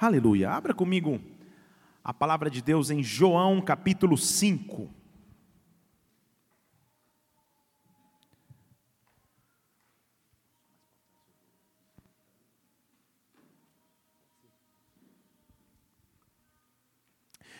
[0.00, 0.52] Aleluia.
[0.52, 1.20] Abra comigo
[2.04, 4.88] a palavra de Deus em João capítulo 5.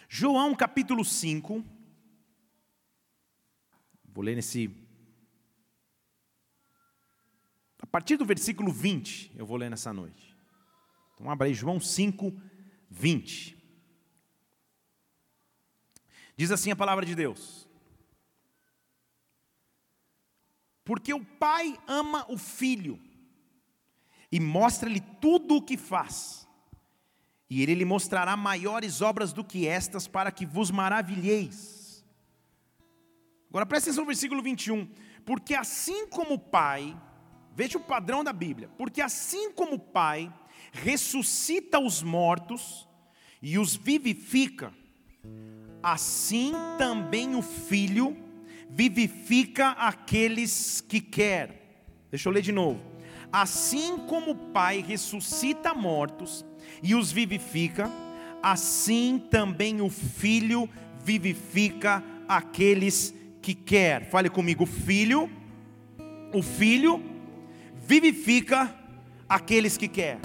[0.08, 1.64] João capítulo 5.
[4.04, 4.70] Vou ler nesse.
[7.82, 10.27] A partir do versículo 20, eu vou ler nessa noite.
[11.18, 12.32] Então, abra aí João 5,
[12.88, 13.58] 20.
[16.36, 17.68] Diz assim a palavra de Deus:
[20.84, 23.00] Porque o Pai ama o Filho
[24.30, 26.48] e mostra-lhe tudo o que faz
[27.50, 32.04] e ele lhe mostrará maiores obras do que estas, para que vos maravilheis.
[33.48, 34.86] Agora presta atenção no versículo 21.
[35.24, 36.94] Porque assim como o Pai,
[37.54, 40.32] veja o padrão da Bíblia, porque assim como o Pai
[40.72, 42.88] ressuscita os mortos
[43.42, 44.72] e os vivifica,
[45.82, 48.16] assim também o Filho
[48.70, 51.86] vivifica aqueles que quer.
[52.10, 52.80] Deixa eu ler de novo.
[53.32, 56.44] Assim como o Pai ressuscita mortos
[56.82, 57.90] e os vivifica,
[58.42, 60.68] assim também o Filho
[61.02, 64.10] vivifica aqueles que quer.
[64.10, 65.30] Fale comigo, filho,
[66.34, 67.02] o Filho
[67.74, 68.74] vivifica
[69.28, 70.18] aqueles que quer.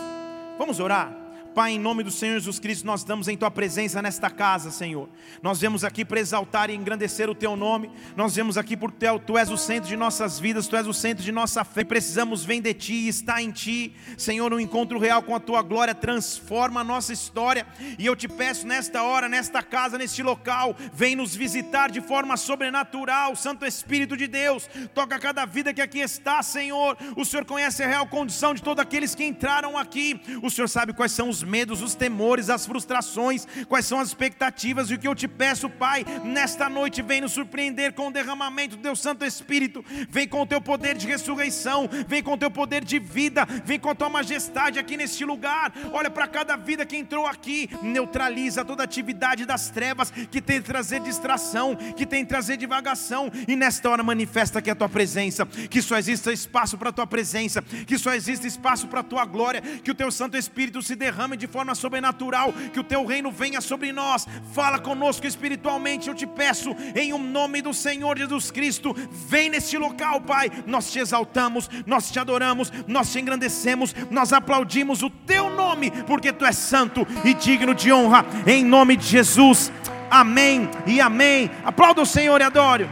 [0.64, 1.23] Vamos orar?
[1.54, 5.08] Pai, em nome do Senhor Jesus Cristo, nós estamos em Tua presença nesta casa, Senhor.
[5.40, 7.92] Nós vemos aqui para exaltar e engrandecer o Teu nome.
[8.16, 10.94] Nós vemos aqui por Teu, Tu és o centro de nossas vidas, Tu és o
[10.94, 11.84] centro de nossa fé.
[11.84, 13.94] Precisamos vir de Ti, estar em Ti.
[14.18, 17.68] Senhor, um encontro real com a Tua glória transforma a nossa história.
[18.00, 22.36] E eu te peço nesta hora, nesta casa, neste local, vem nos visitar de forma
[22.36, 23.36] sobrenatural.
[23.36, 26.98] Santo Espírito de Deus, toca cada vida que aqui está, Senhor.
[27.16, 30.20] O Senhor conhece a real condição de todos aqueles que entraram aqui.
[30.42, 34.90] O Senhor sabe quais são os medos, os temores, as frustrações, quais são as expectativas
[34.90, 38.76] e o que eu te peço, Pai, nesta noite vem nos surpreender com o derramamento
[38.76, 42.52] do teu Santo Espírito, vem com o teu poder de ressurreição, vem com o teu
[42.52, 45.74] poder de vida, vem com a tua majestade aqui neste lugar.
[45.92, 50.68] Olha para cada vida que entrou aqui, neutraliza toda atividade das trevas que tem que
[50.68, 55.46] trazer distração, que tem que trazer divagação, e nesta hora manifesta aqui a tua presença,
[55.46, 59.26] que só exista espaço para a tua presença, que só exista espaço para a tua
[59.26, 63.06] glória, que o teu Santo Espírito se derrame derrame de forma sobrenatural, que o teu
[63.06, 64.28] reino venha sobre nós.
[64.54, 69.78] Fala conosco espiritualmente, eu te peço, em um nome do Senhor Jesus Cristo, vem neste
[69.78, 70.50] local, Pai.
[70.66, 76.32] Nós te exaltamos, nós te adoramos, nós te engrandecemos, nós aplaudimos o teu nome, porque
[76.32, 79.72] tu és santo e digno de honra, em nome de Jesus.
[80.10, 81.50] Amém e amém.
[81.66, 82.88] Aplauda o Senhor e adore.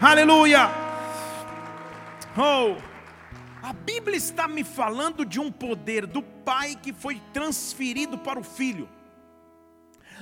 [0.00, 0.70] Aleluia.
[2.36, 2.95] Oh.
[3.66, 8.44] A Bíblia está me falando de um poder do Pai que foi transferido para o
[8.44, 8.88] Filho.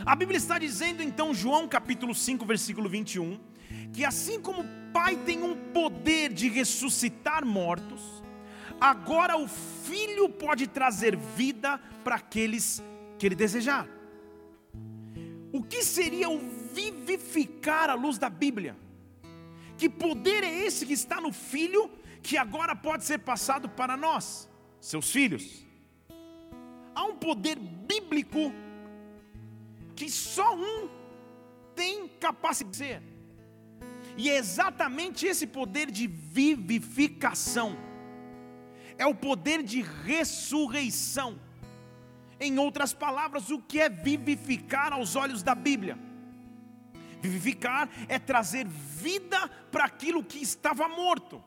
[0.06, 3.38] A Bíblia está dizendo então, João capítulo 5, versículo 21,
[3.92, 8.22] que assim como o Pai tem um poder de ressuscitar mortos,
[8.80, 12.82] agora o Filho pode trazer vida para aqueles
[13.18, 13.86] que ele desejar.
[15.52, 16.40] O que seria o
[16.72, 18.74] vivificar à luz da Bíblia?
[19.76, 21.90] Que poder é esse que está no Filho
[22.24, 24.48] que agora pode ser passado para nós,
[24.80, 25.62] seus filhos.
[26.94, 28.50] Há um poder bíblico
[29.94, 30.88] que só um
[31.74, 33.02] tem capacidade de ser.
[34.16, 37.76] E é exatamente esse poder de vivificação.
[38.96, 41.38] É o poder de ressurreição.
[42.40, 45.98] Em outras palavras, o que é vivificar aos olhos da Bíblia?
[47.20, 51.44] Vivificar é trazer vida para aquilo que estava morto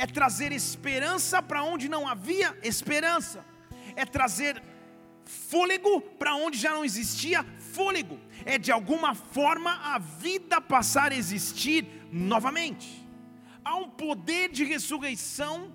[0.00, 3.44] é trazer esperança para onde não havia esperança,
[3.94, 4.62] é trazer
[5.26, 7.44] fôlego para onde já não existia
[7.74, 13.06] fôlego, é de alguma forma a vida passar a existir novamente.
[13.62, 15.70] Há um poder de ressurreição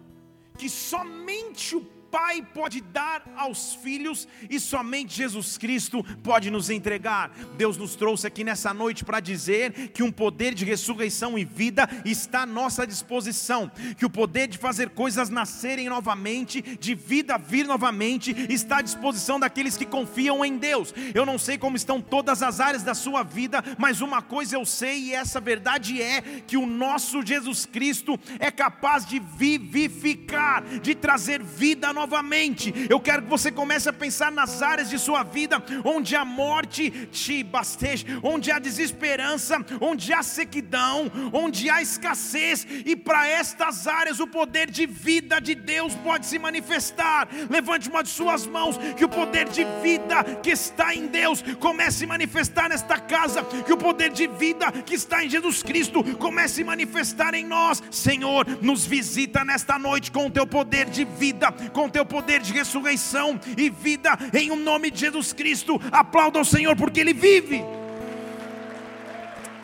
[0.57, 1.81] que somente o
[2.15, 7.29] Pai pode dar aos filhos e somente Jesus Cristo pode nos entregar.
[7.57, 11.89] Deus nos trouxe aqui nessa noite para dizer que um poder de ressurreição e vida
[12.05, 17.67] está à nossa disposição, que o poder de fazer coisas nascerem novamente, de vida vir
[17.67, 20.93] novamente, está à disposição daqueles que confiam em Deus.
[21.13, 24.63] Eu não sei como estão todas as áreas da sua vida, mas uma coisa eu
[24.63, 30.95] sei e essa verdade é que o nosso Jesus Cristo é capaz de vivificar, de
[30.95, 32.73] trazer vida novamente novamente.
[32.87, 36.91] Eu quero que você comece a pensar nas áreas de sua vida onde a morte
[37.11, 44.19] te basteja, onde há desesperança, onde há sequidão, onde há escassez, e para estas áreas
[44.19, 47.27] o poder de vida de Deus pode se manifestar.
[47.49, 52.05] Levante uma de suas mãos, que o poder de vida que está em Deus comece
[52.05, 56.61] a manifestar nesta casa, que o poder de vida que está em Jesus Cristo comece
[56.61, 57.81] a manifestar em nós.
[57.89, 62.41] Senhor, nos visita nesta noite com o teu poder de vida, com o teu poder
[62.41, 65.79] de ressurreição e vida, em o nome de Jesus Cristo.
[65.91, 67.63] Aplauda o Senhor, porque Ele vive.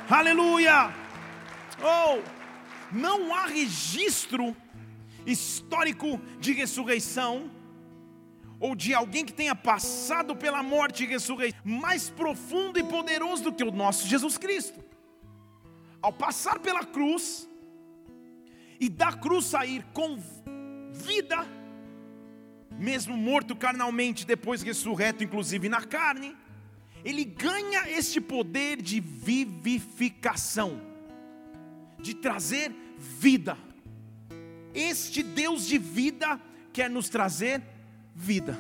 [0.10, 0.94] Aleluia!
[1.82, 2.22] Oh,
[2.92, 4.56] não há registro
[5.26, 7.50] histórico de ressurreição
[8.60, 13.54] ou de alguém que tenha passado pela morte e ressurreição mais profundo e poderoso do
[13.54, 14.84] que o nosso Jesus Cristo.
[16.02, 17.50] Ao passar pela cruz
[18.80, 20.18] e da cruz sair com
[20.92, 21.48] vida,
[22.80, 26.36] mesmo morto carnalmente, depois ressurreto, inclusive na carne,
[27.04, 30.82] ele ganha este poder de vivificação,
[32.00, 33.58] de trazer vida.
[34.74, 36.40] Este Deus de vida
[36.72, 37.62] quer nos trazer
[38.16, 38.58] vida.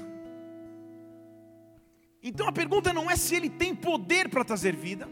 [2.23, 5.09] Então a pergunta não é se ele tem poder para trazer vida,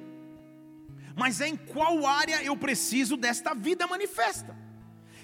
[1.15, 4.55] mas é em qual área eu preciso desta vida manifesta.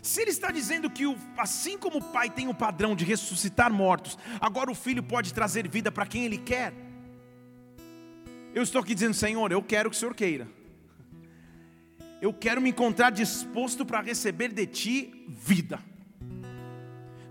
[0.06, 1.04] Se ele está dizendo que,
[1.36, 5.68] assim como o Pai tem o padrão de ressuscitar mortos, agora o Filho pode trazer
[5.68, 6.72] vida para quem ele quer.
[8.54, 10.48] Eu estou aqui dizendo, Senhor, eu quero que o Senhor queira.
[12.22, 15.80] Eu quero me encontrar disposto para receber de Ti vida.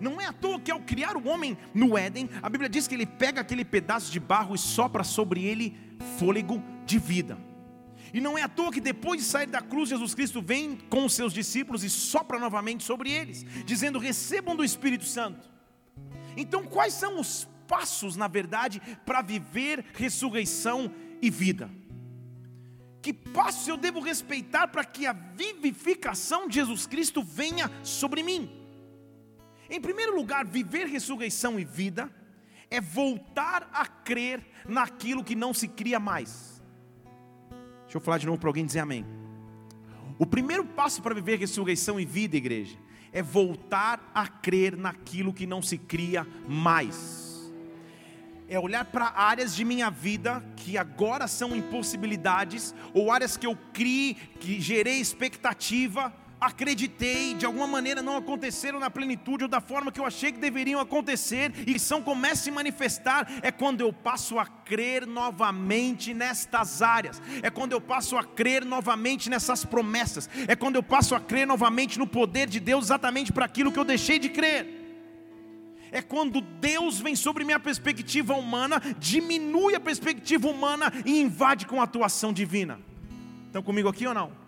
[0.01, 2.97] Não é à toa que ao criar o homem no Éden, a Bíblia diz que
[2.97, 5.79] ele pega aquele pedaço de barro e sopra sobre ele
[6.19, 7.39] fôlego de vida.
[8.15, 11.05] E não é à toa que depois de sair da cruz, Jesus Cristo vem com
[11.05, 15.51] os seus discípulos e sopra novamente sobre eles, dizendo: recebam do Espírito Santo.
[16.37, 21.69] Então, quais são os passos, na verdade, para viver ressurreição e vida?
[23.03, 28.49] Que passos eu devo respeitar para que a vivificação de Jesus Cristo venha sobre mim?
[29.69, 32.09] Em primeiro lugar, viver ressurreição e vida
[32.71, 36.54] é voltar a crer naquilo que não se cria mais.
[37.95, 39.07] Deixa eu falar de novo para alguém dizer amém.
[40.19, 42.77] O primeiro passo para viver ressurreição e vida, igreja,
[43.13, 47.53] é voltar a crer naquilo que não se cria mais.
[48.49, 53.57] É olhar para áreas de minha vida que agora são impossibilidades, ou áreas que eu
[53.73, 56.13] criei, que gerei expectativa,
[56.47, 60.39] acreditei, de alguma maneira não aconteceram na plenitude ou da forma que eu achei que
[60.39, 66.13] deveriam acontecer, e são começa a se manifestar, é quando eu passo a crer novamente
[66.13, 71.15] nestas áreas, é quando eu passo a crer novamente nessas promessas, é quando eu passo
[71.15, 74.83] a crer novamente no poder de Deus exatamente para aquilo que eu deixei de crer.
[75.91, 81.81] É quando Deus vem sobre minha perspectiva humana, diminui a perspectiva humana e invade com
[81.81, 82.81] a atuação divina.
[83.47, 84.44] Estão comigo aqui ou não?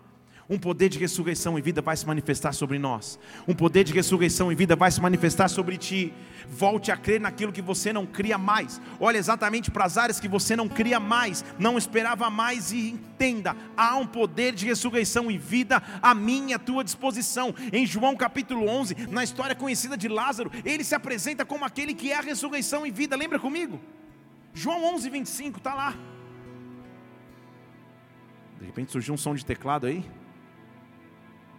[0.49, 3.19] Um poder de ressurreição e vida vai se manifestar sobre nós.
[3.45, 6.13] Um poder de ressurreição e vida vai se manifestar sobre ti.
[6.49, 8.79] Volte a crer naquilo que você não cria mais.
[8.97, 13.57] Olhe exatamente para as áreas que você não cria mais, não esperava mais e entenda:
[13.75, 17.53] há um poder de ressurreição e vida à minha e à tua disposição.
[17.73, 22.13] Em João capítulo 11, na história conhecida de Lázaro, ele se apresenta como aquele que
[22.13, 23.17] é a ressurreição e vida.
[23.17, 23.81] Lembra comigo?
[24.53, 25.93] João 11, 25, está lá.
[28.59, 30.05] De repente surgiu um som de teclado aí.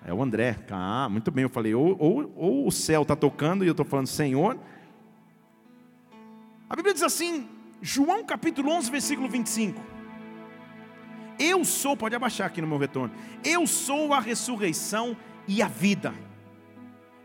[0.05, 0.57] É o André.
[0.71, 1.43] Ah, muito bem.
[1.43, 4.59] Eu falei, ou, ou, ou o céu está tocando e eu estou falando, Senhor.
[6.69, 7.49] A Bíblia diz assim,
[7.81, 9.81] João capítulo 11, versículo 25.
[11.39, 13.15] Eu sou, pode abaixar aqui no meu retorno.
[13.45, 16.13] Eu sou a ressurreição e a vida.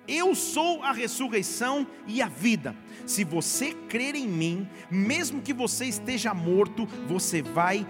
[0.07, 2.75] Eu sou a ressurreição e a vida.
[3.05, 7.87] Se você crer em mim, mesmo que você esteja morto, você vai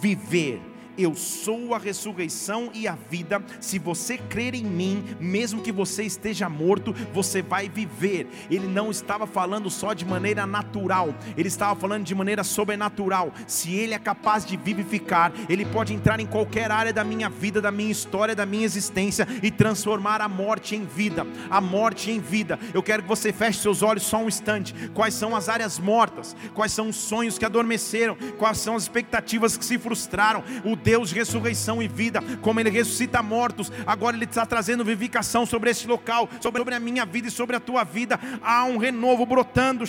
[0.00, 0.60] viver.
[0.98, 3.42] Eu sou a ressurreição e a vida.
[3.60, 8.26] Se você crer em mim, mesmo que você esteja morto, você vai viver.
[8.50, 13.32] Ele não estava falando só de maneira natural, ele estava falando de maneira sobrenatural.
[13.46, 17.60] Se ele é capaz de vivificar, ele pode entrar em qualquer área da minha vida,
[17.60, 21.26] da minha história, da minha existência e transformar a morte em vida.
[21.50, 22.58] A morte em vida.
[22.72, 24.74] Eu quero que você feche seus olhos só um instante.
[24.94, 26.34] Quais são as áreas mortas?
[26.54, 28.16] Quais são os sonhos que adormeceram?
[28.38, 30.42] Quais são as expectativas que se frustraram?
[30.64, 35.44] O Deus de ressurreição e vida, como Ele ressuscita mortos, agora Ele está trazendo vivificação
[35.44, 38.20] sobre este local, sobre a minha vida e sobre a tua vida.
[38.40, 39.84] Há um renovo brotando,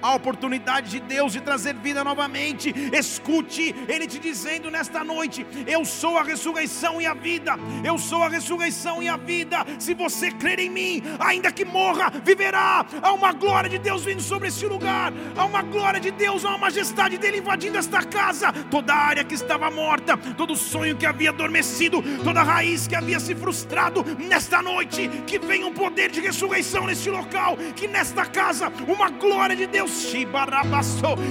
[0.00, 2.72] a oportunidade de Deus de trazer vida novamente.
[2.92, 8.22] Escute Ele te dizendo nesta noite: Eu sou a ressurreição e a vida, eu sou
[8.22, 9.66] a ressurreição e a vida.
[9.80, 12.86] Se você crer em mim, ainda que morra, viverá.
[13.02, 16.50] Há uma glória de Deus vindo sobre este lugar, há uma glória de Deus, há
[16.50, 18.52] uma majestade dele invadindo esta casa.
[18.70, 23.34] Toda área que estava morta, todo sonho que havia adormecido, toda raiz que havia se
[23.34, 29.10] frustrado, nesta noite, que venha um poder de ressurreição neste local, que nesta casa uma
[29.10, 29.90] glória de Deus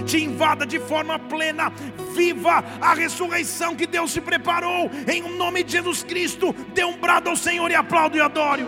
[0.05, 1.71] te invada de forma plena.
[2.15, 6.53] Viva a ressurreição que Deus se preparou, em nome de Jesus Cristo.
[6.73, 8.67] Dê um brado ao Senhor e aplaudo e adoro.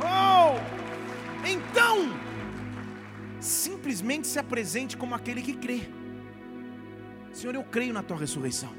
[0.00, 0.58] Oh!
[1.46, 2.10] Então,
[3.44, 5.82] simplesmente se apresente como aquele que crê.
[7.32, 8.72] Senhor, eu creio na tua ressurreição.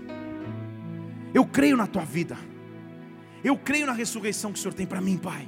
[1.33, 2.37] Eu creio na tua vida.
[3.43, 5.47] Eu creio na ressurreição que o Senhor tem para mim, Pai.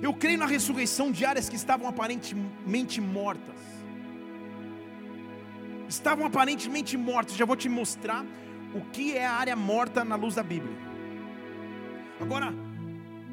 [0.00, 3.56] Eu creio na ressurreição de áreas que estavam aparentemente mortas.
[5.88, 7.36] Estavam aparentemente mortas.
[7.36, 8.24] Já vou te mostrar
[8.74, 10.76] o que é a área morta na luz da Bíblia.
[12.20, 12.54] Agora,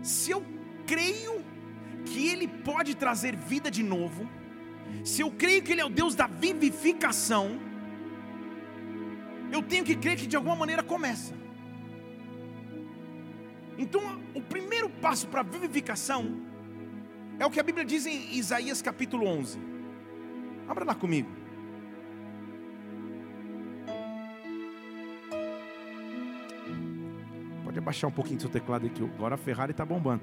[0.02, 0.44] se eu
[0.86, 1.44] creio
[2.06, 4.28] que Ele pode trazer vida de novo,
[5.04, 7.60] se eu creio que Ele é o Deus da vivificação,
[9.52, 11.34] eu tenho que crer que de alguma maneira começa.
[13.78, 14.02] Então,
[14.36, 16.42] o primeiro passo para a vivificação
[17.40, 19.58] é o que a Bíblia diz em Isaías capítulo 11.
[20.68, 21.30] Abra lá comigo.
[27.64, 30.22] Pode abaixar um pouquinho seu teclado aqui, agora a Ferrari está bombando.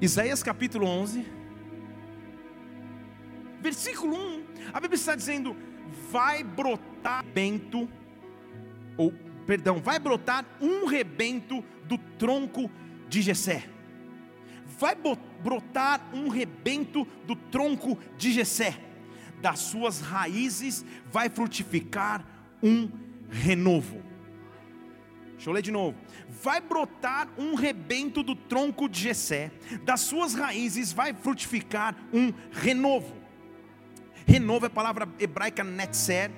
[0.00, 1.24] Isaías capítulo 11,
[3.60, 5.56] versículo 1, a Bíblia está dizendo:
[6.10, 7.88] vai brotar rebento,
[8.96, 9.12] ou
[9.46, 12.70] perdão, vai brotar um rebento do tronco
[13.08, 13.64] de Jessé.
[14.78, 14.96] Vai
[15.42, 18.78] brotar um rebento do tronco de Jessé.
[19.40, 22.24] Das suas raízes vai frutificar
[22.62, 22.90] um
[23.30, 24.02] renovo.
[25.32, 25.96] Deixa eu ler de novo.
[26.42, 29.52] Vai brotar um rebento do tronco de Jessé,
[29.84, 33.17] das suas raízes vai frutificar um renovo.
[34.28, 36.30] Renovo é a palavra hebraica netzer,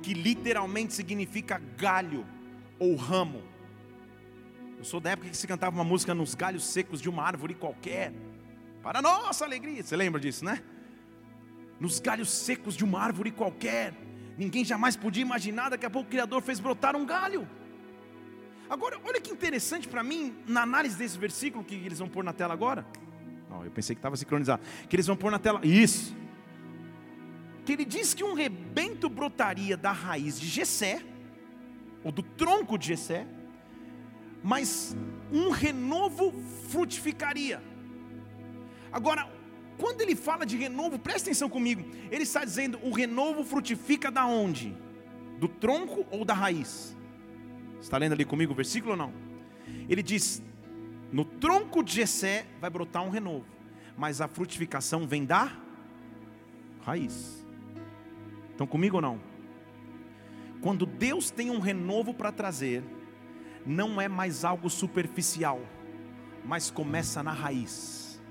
[0.00, 2.24] que literalmente significa galho
[2.78, 3.42] ou ramo.
[4.78, 7.52] Eu sou da época que se cantava uma música nos galhos secos de uma árvore
[7.52, 8.12] qualquer.
[8.80, 10.62] Para nossa alegria, você lembra disso, né?
[11.80, 13.92] Nos galhos secos de uma árvore qualquer.
[14.38, 17.48] Ninguém jamais podia imaginar, daqui a pouco o Criador fez brotar um galho.
[18.70, 22.32] Agora, olha que interessante para mim, na análise desse versículo que eles vão pôr na
[22.32, 22.86] tela agora.
[23.50, 24.62] Oh, eu pensei que estava sincronizado.
[24.88, 25.60] Que eles vão pôr na tela.
[25.64, 26.22] Isso.
[27.64, 31.02] Que ele diz que um rebento brotaria da raiz de Jessé,
[32.02, 33.26] ou do tronco de Jessé,
[34.42, 34.94] mas
[35.32, 36.32] um renovo
[36.68, 37.62] frutificaria.
[38.92, 39.28] Agora,
[39.78, 41.84] quando ele fala de renovo, presta atenção comigo.
[42.10, 44.76] Ele está dizendo o renovo frutifica da onde?
[45.38, 46.96] Do tronco ou da raiz?
[47.80, 49.12] Está lendo ali comigo o versículo ou não?
[49.88, 50.42] Ele diz:
[51.10, 53.46] No tronco de Jessé vai brotar um renovo,
[53.96, 55.52] mas a frutificação vem da
[56.82, 57.43] raiz.
[58.54, 59.20] Estão comigo ou não?
[60.60, 62.84] Quando Deus tem um renovo para trazer,
[63.66, 65.60] não é mais algo superficial,
[66.44, 68.22] mas começa na raiz.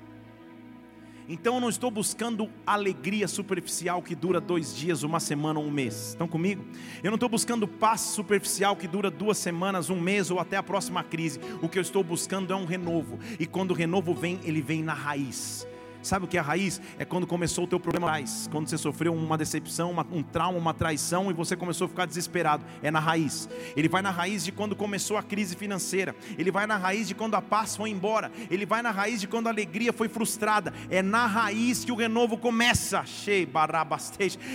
[1.27, 5.71] Então eu não estou buscando alegria superficial que dura dois dias, uma semana ou um
[5.71, 6.09] mês.
[6.09, 6.65] Estão comigo?
[7.03, 10.63] Eu não estou buscando paz superficial que dura duas semanas, um mês ou até a
[10.63, 11.39] próxima crise.
[11.61, 13.19] O que eu estou buscando é um renovo.
[13.37, 15.67] E quando o renovo vem, ele vem na raiz.
[16.03, 16.81] Sabe o que é a raiz?
[16.99, 20.57] É quando começou o teu problema raiz, quando você sofreu uma decepção, uma, um trauma,
[20.59, 22.65] uma traição e você começou a ficar desesperado.
[22.81, 23.47] É na raiz.
[23.75, 26.13] Ele vai na raiz de quando começou a crise financeira.
[26.37, 28.31] Ele vai na raiz de quando a paz foi embora.
[28.51, 30.73] Ele vai na raiz de quando a alegria foi frustrada.
[30.89, 33.05] É na raiz que o renovo começa.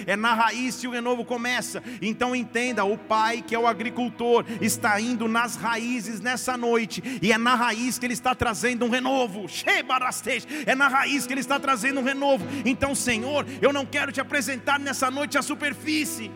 [0.06, 1.82] É na raiz que o renovo começa.
[2.02, 7.32] Então entenda, o pai que é o agricultor está indo nas raízes nessa noite e
[7.32, 9.46] é na raiz que ele está trazendo um renovo.
[10.66, 12.44] É na raiz que ele ele está trazendo um renovo.
[12.64, 16.30] Então, Senhor, eu não quero te apresentar nessa noite a superfície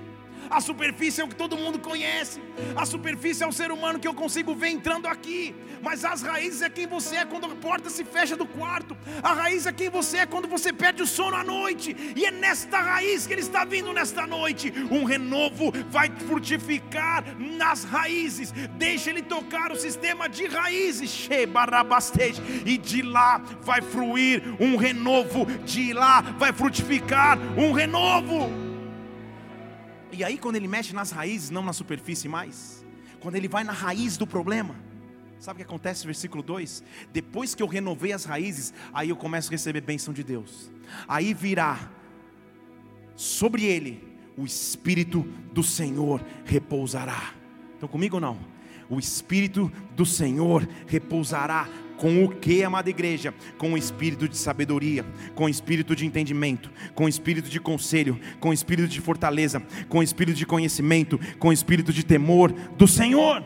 [0.52, 2.38] A superfície é o que todo mundo conhece.
[2.76, 5.54] A superfície é o ser humano que eu consigo ver entrando aqui.
[5.80, 8.94] Mas as raízes é quem você é quando a porta se fecha do quarto.
[9.22, 11.96] A raiz é quem você é quando você perde o sono à noite.
[12.14, 14.70] E é nesta raiz que ele está vindo nesta noite.
[14.90, 18.52] Um renovo vai frutificar nas raízes.
[18.76, 21.28] Deixa ele tocar o sistema de raízes.
[22.66, 25.46] E de lá vai fluir um renovo.
[25.64, 28.61] De lá vai frutificar um renovo.
[30.22, 32.86] E aí, quando ele mexe nas raízes, não na superfície mais,
[33.18, 34.76] quando ele vai na raiz do problema,
[35.40, 36.06] sabe o que acontece?
[36.06, 40.22] Versículo 2: Depois que eu renovei as raízes, aí eu começo a receber bênção de
[40.22, 40.70] Deus,
[41.08, 41.90] aí virá
[43.16, 47.34] sobre ele o Espírito do Senhor repousará.
[47.74, 48.38] Estão comigo ou não?
[48.88, 51.68] O Espírito do Senhor repousará
[52.02, 53.32] com o que, amada igreja?
[53.56, 55.06] Com o espírito de sabedoria,
[55.36, 59.62] com o espírito de entendimento, com o espírito de conselho, com o espírito de fortaleza,
[59.88, 63.44] com o espírito de conhecimento, com o espírito de temor do Senhor.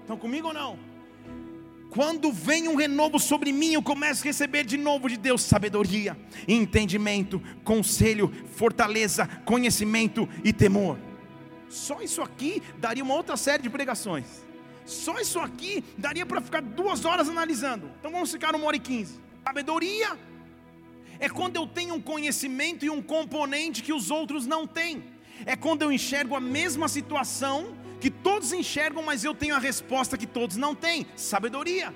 [0.00, 0.78] Estão comigo ou não?
[1.90, 6.16] Quando vem um renovo sobre mim, eu começo a receber de novo de Deus sabedoria,
[6.46, 11.00] entendimento, conselho, fortaleza, conhecimento e temor.
[11.68, 14.51] Só isso aqui daria uma outra série de pregações.
[14.84, 17.90] Só isso aqui daria para ficar duas horas analisando.
[17.98, 19.20] Então vamos ficar uma hora e quinze.
[19.44, 20.18] Sabedoria
[21.18, 25.04] é quando eu tenho um conhecimento e um componente que os outros não têm.
[25.46, 30.18] É quando eu enxergo a mesma situação que todos enxergam, mas eu tenho a resposta
[30.18, 31.06] que todos não têm.
[31.16, 31.94] Sabedoria.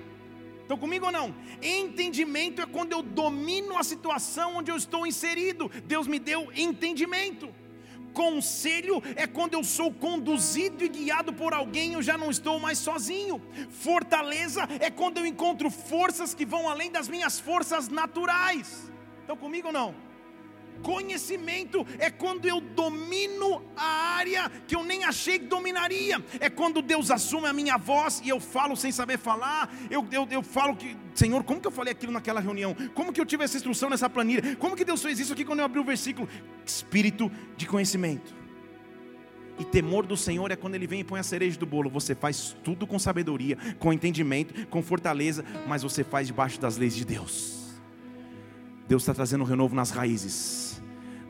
[0.63, 1.35] Estão comigo ou não?
[1.63, 5.71] Entendimento é quando eu domino a situação onde eu estou inserido.
[5.85, 7.53] Deus me deu entendimento.
[8.17, 12.79] Conselho é quando eu sou conduzido e guiado por alguém, eu já não estou mais
[12.79, 13.43] sozinho.
[13.69, 18.91] Fortaleza é quando eu encontro forças que vão além das minhas forças naturais.
[19.21, 20.06] Estão comigo ou não?
[20.83, 26.23] Conhecimento é quando eu domino a área que eu nem achei que dominaria.
[26.41, 29.73] É quando Deus assume a minha voz e eu falo sem saber falar.
[29.91, 32.75] Eu, eu, eu falo que, Senhor, como que eu falei aquilo naquela reunião?
[32.95, 34.57] Como que eu tive essa instrução nessa planilha?
[34.57, 36.29] Como que Deus fez isso aqui quando eu abri o versículo?
[36.65, 38.35] Espírito de conhecimento.
[39.59, 41.89] E temor do Senhor é quando Ele vem e põe a cereja do bolo.
[41.91, 46.95] Você faz tudo com sabedoria, com entendimento, com fortaleza, mas você faz debaixo das leis
[46.95, 47.57] de Deus.
[48.87, 50.66] Deus está trazendo um renovo nas raízes.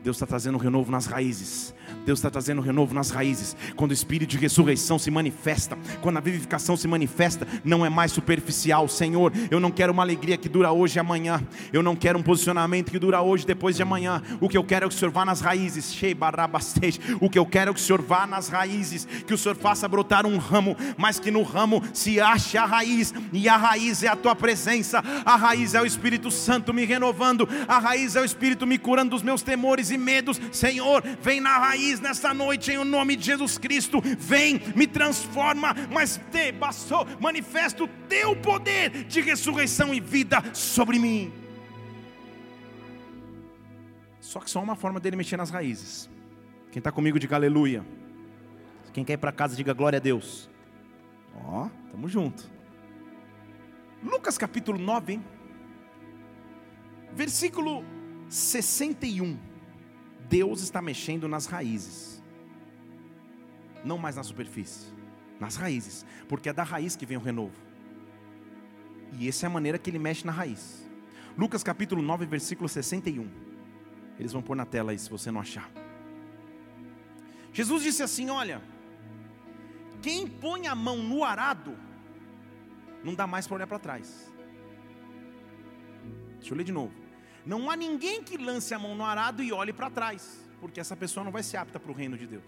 [0.07, 1.75] Deus está trazendo um renovo nas raízes.
[2.05, 3.55] Deus está trazendo renovo nas raízes.
[3.75, 8.11] Quando o espírito de ressurreição se manifesta, quando a vivificação se manifesta, não é mais
[8.11, 8.87] superficial.
[8.87, 11.41] Senhor, eu não quero uma alegria que dura hoje e amanhã.
[11.71, 14.21] Eu não quero um posicionamento que dura hoje e depois de amanhã.
[14.39, 15.95] O que eu quero é que o Senhor vá nas raízes.
[17.19, 19.07] O que eu quero é que o Senhor vá nas raízes.
[19.25, 23.13] Que o Senhor faça brotar um ramo, mas que no ramo se ache a raiz.
[23.31, 25.03] E a raiz é a tua presença.
[25.25, 27.47] A raiz é o Espírito Santo me renovando.
[27.67, 30.39] A raiz é o Espírito me curando dos meus temores e medos.
[30.51, 35.73] Senhor, vem na raiz diz nesta noite, em nome de Jesus Cristo: vem, me transforma,
[35.91, 41.31] mas te bastou, manifesta o teu poder de ressurreição e vida sobre mim.
[44.19, 46.09] Só que só uma forma dele mexer nas raízes.
[46.71, 47.85] Quem está comigo, diga aleluia.
[48.93, 50.49] Quem quer ir para casa, diga glória a Deus.
[51.35, 52.43] Ó, oh, estamos junto.
[54.03, 55.23] Lucas capítulo 9, hein?
[57.13, 57.83] versículo
[58.29, 59.37] 61.
[60.29, 62.21] Deus está mexendo nas raízes,
[63.83, 64.87] não mais na superfície,
[65.39, 67.55] nas raízes, porque é da raiz que vem o renovo.
[69.13, 70.85] E essa é a maneira que ele mexe na raiz.
[71.37, 73.29] Lucas capítulo 9, versículo 61.
[74.19, 75.71] Eles vão pôr na tela aí se você não achar.
[77.53, 78.61] Jesus disse assim: Olha,
[80.01, 81.77] quem põe a mão no arado,
[83.03, 84.31] não dá mais para olhar para trás.
[86.37, 87.06] Deixa eu ler de novo.
[87.47, 90.97] Não há ninguém que lance a mão no arado e olhe para trás, porque essa
[90.97, 92.43] pessoa não vai ser apta para o reino de Deus.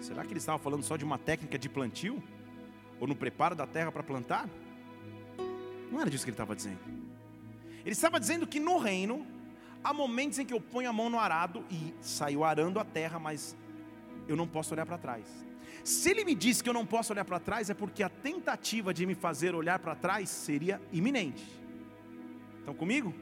[0.00, 2.22] Será que ele estava falando só de uma técnica de plantio?
[3.00, 4.48] Ou no preparo da terra para plantar?
[5.90, 6.78] Não era disso que ele estava dizendo.
[7.80, 9.26] Ele estava dizendo que no reino
[9.82, 13.18] há momentos em que eu ponho a mão no arado e saio arando a terra,
[13.18, 13.56] mas
[14.28, 15.26] eu não posso olhar para trás.
[15.82, 18.94] Se ele me diz que eu não posso olhar para trás, é porque a tentativa
[18.94, 21.44] de me fazer olhar para trás seria iminente.
[22.60, 23.12] Estão comigo?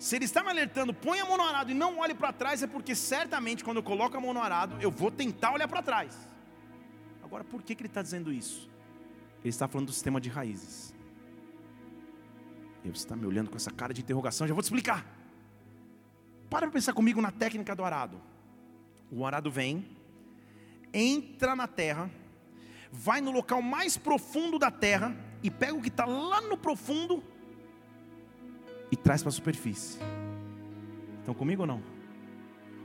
[0.00, 2.62] Se ele está me alertando, põe a mão no arado e não olhe para trás,
[2.62, 5.82] é porque certamente quando eu coloco a mão no arado, eu vou tentar olhar para
[5.82, 6.26] trás.
[7.22, 8.66] Agora, por que, que ele está dizendo isso?
[9.40, 10.94] Ele está falando do sistema de raízes.
[12.82, 15.04] E você está me olhando com essa cara de interrogação, já vou te explicar.
[16.48, 18.18] Para para pensar comigo na técnica do arado.
[19.12, 19.86] O arado vem,
[20.94, 22.10] entra na terra,
[22.90, 27.22] vai no local mais profundo da terra e pega o que está lá no profundo
[28.90, 29.98] e traz para a superfície.
[31.20, 31.82] Estão comigo ou não?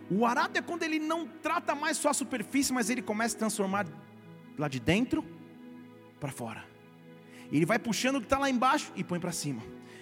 [0.10, 3.40] O arado é quando ele não trata mais só a superfície, mas ele começa a
[3.40, 3.88] transformar
[4.58, 5.24] lá de dentro
[6.20, 6.64] para fora.
[7.52, 9.62] Ele vai puxando o que está lá embaixo e põe para cima,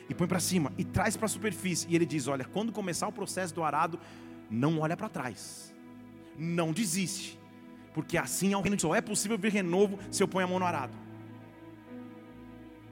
[0.09, 1.87] e põe para cima, e traz para a superfície.
[1.89, 3.99] E ele diz: Olha, quando começar o processo do arado,
[4.49, 5.73] não olha para trás,
[6.37, 7.39] não desiste,
[7.93, 10.65] porque assim ao reino só é possível ver renovo se eu ponho a mão no
[10.65, 10.93] arado.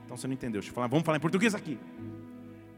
[0.05, 1.79] Então você não entendeu, deixa eu falar, vamos falar em português aqui.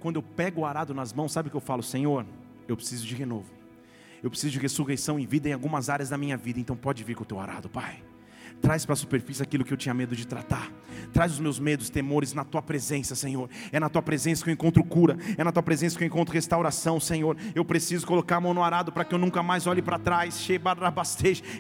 [0.04, 1.82] Quando eu pego o arado nas mãos, sabe o que eu falo?
[1.82, 2.26] Senhor,
[2.68, 3.50] eu preciso de renovo.
[4.22, 7.16] Eu preciso de ressurreição e vida em algumas áreas da minha vida, então pode vir
[7.16, 8.04] com o teu arado, Pai.
[8.64, 10.72] Traz para a superfície aquilo que eu tinha medo de tratar.
[11.12, 13.50] Traz os meus medos, temores na tua presença, Senhor.
[13.74, 15.18] É na tua presença que eu encontro cura.
[15.38, 17.36] É na tua presença que eu encontro restauração, Senhor.
[17.54, 20.48] Eu preciso colocar a mão no arado para que eu nunca mais olhe para trás.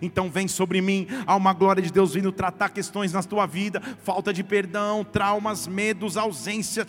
[0.01, 1.05] Então vem sobre mim.
[1.27, 3.81] Há uma glória de Deus vindo tratar questões na tua vida.
[4.01, 6.87] Falta de perdão, traumas, medos, ausência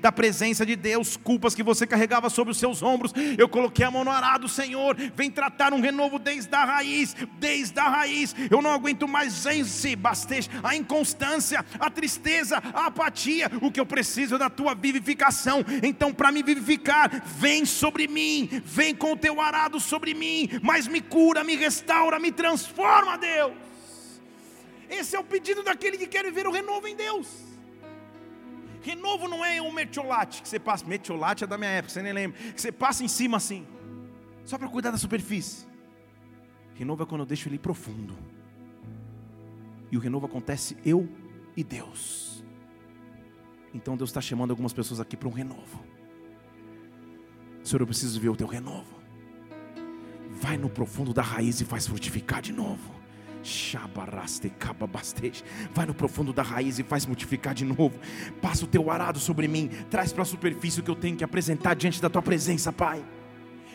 [0.00, 3.12] da presença de Deus, culpas que você carregava sobre os seus ombros.
[3.36, 4.96] Eu coloquei a mão no arado, Senhor.
[5.16, 8.36] Vem tratar um renovo desde a raiz, desde a raiz.
[8.48, 13.50] Eu não aguento muito mais em si, basteja a inconstância, a tristeza, a apatia.
[13.62, 15.64] O que eu preciso é da tua vivificação.
[15.82, 20.86] Então, para me vivificar, vem sobre mim, vem com o teu arado sobre mim, mas
[20.86, 23.54] me cura, me restaura, me transforma, Deus.
[24.90, 27.26] Esse é o pedido daquele que quer ver o renovo em Deus.
[28.82, 32.12] Renovo não é um metiolate que você passa, metiolate é da minha época, você nem
[32.12, 33.66] lembra, que você passa em cima assim,
[34.44, 35.66] só para cuidar da superfície.
[36.74, 38.39] Renovo é quando eu deixo ele profundo.
[39.90, 41.08] E o renovo acontece eu
[41.56, 42.44] e Deus.
[43.72, 45.84] Então Deus está chamando algumas pessoas aqui para um renovo.
[47.62, 49.00] Senhor, eu preciso ver o teu renovo.
[50.40, 53.00] Vai no profundo da raiz e faz frutificar de novo.
[55.74, 57.98] Vai no profundo da raiz e faz multiplicar de novo.
[58.40, 59.68] Passa o teu arado sobre mim.
[59.90, 63.04] Traz para a superfície o que eu tenho que apresentar diante da tua presença, Pai.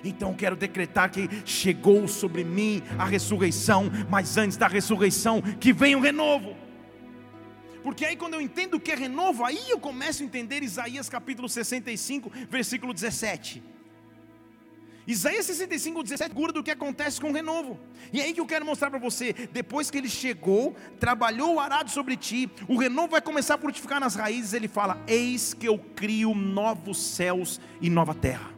[0.05, 5.97] Então quero decretar que chegou sobre mim a ressurreição, mas antes da ressurreição, que venha
[5.97, 6.55] o renovo.
[7.83, 11.09] Porque aí quando eu entendo o que é renovo, aí eu começo a entender Isaías
[11.09, 13.61] capítulo 65, versículo 17.
[15.07, 17.79] Isaías 65, 17 cura do que acontece com o renovo.
[18.11, 21.59] E é aí que eu quero mostrar para você, depois que ele chegou, trabalhou o
[21.59, 25.67] arado sobre ti, o renovo vai começar a frutificar nas raízes, ele fala: Eis que
[25.67, 28.54] eu crio novos céus e nova terra.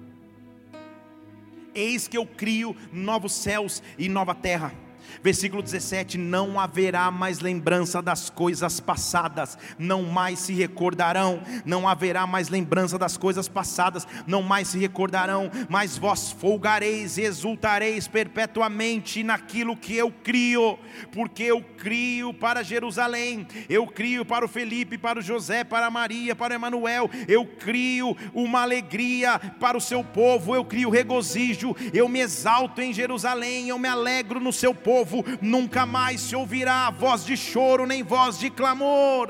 [1.77, 4.86] Eis que eu crio novos céus e nova terra
[5.23, 12.27] Versículo 17: Não haverá mais lembrança das coisas passadas, não mais se recordarão, não haverá
[12.27, 19.23] mais lembrança das coisas passadas, não mais se recordarão, mas vós folgareis e exultareis perpetuamente
[19.23, 20.77] naquilo que eu crio,
[21.11, 25.91] porque eu crio para Jerusalém, eu crio para o Felipe, para o José, para a
[25.91, 32.07] Maria, para Emanuel, eu crio uma alegria para o seu povo, eu crio regozijo, eu
[32.07, 36.89] me exalto em Jerusalém, eu me alegro no seu povo povo, nunca mais se ouvirá
[36.89, 39.27] voz de choro, nem voz de clamor.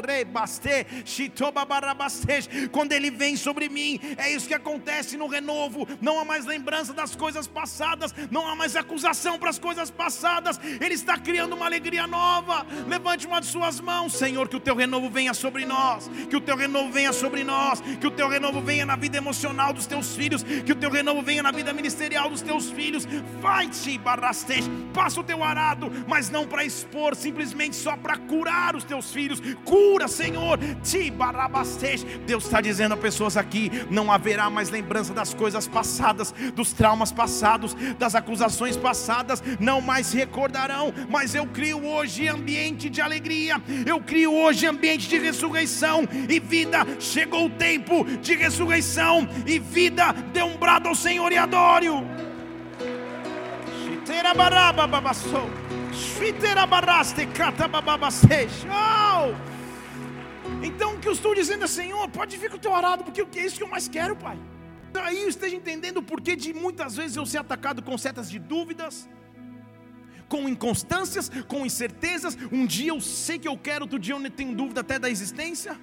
[2.71, 5.87] Quando ele vem sobre mim, é isso que acontece no renovo.
[5.99, 10.59] Não há mais lembrança das coisas passadas, não há mais acusação para as coisas passadas.
[10.79, 12.63] Ele está criando uma alegria nova.
[12.87, 16.41] Levante uma de suas mãos, Senhor, que o teu renovo venha sobre nós, que o
[16.41, 20.15] teu renovo venha sobre nós, que o teu renovo venha na vida emocional dos teus
[20.15, 23.07] filhos, que o teu renovo venha na vida ministerial dos teus filhos.
[23.41, 25.46] Vai-te, barrasteja, passa o teu
[26.07, 29.41] mas não para expor, simplesmente só para curar os teus filhos.
[29.63, 30.59] Cura, Senhor.
[32.25, 37.11] Deus está dizendo a pessoas aqui: não haverá mais lembrança das coisas passadas, dos traumas
[37.11, 40.93] passados, das acusações passadas, não mais recordarão.
[41.09, 46.85] Mas eu crio hoje ambiente de alegria, eu crio hoje ambiente de ressurreição e vida.
[46.99, 50.11] Chegou o tempo de ressurreição e vida.
[50.33, 52.26] Dê um brado ao Senhor e adore-o.
[60.63, 63.21] Então o que eu estou dizendo é, Senhor, pode vir com o teu arado, porque
[63.37, 64.39] é isso que eu mais quero, Pai.
[64.93, 68.39] Daí eu esteja entendendo o porquê de muitas vezes eu ser atacado com setas de
[68.39, 69.09] dúvidas,
[70.29, 72.37] com inconstâncias, com incertezas.
[72.49, 75.77] Um dia eu sei que eu quero, outro dia eu tenho dúvida até da existência.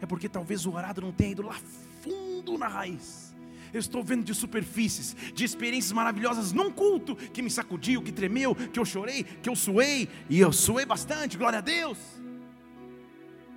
[0.00, 1.56] É porque talvez o arado não tenha ido lá
[2.02, 3.29] fundo na raiz.
[3.72, 8.54] Eu estou vendo de superfícies, de experiências maravilhosas num culto que me sacudiu, que tremeu,
[8.54, 11.98] que eu chorei, que eu suei, e eu suei bastante, glória a Deus.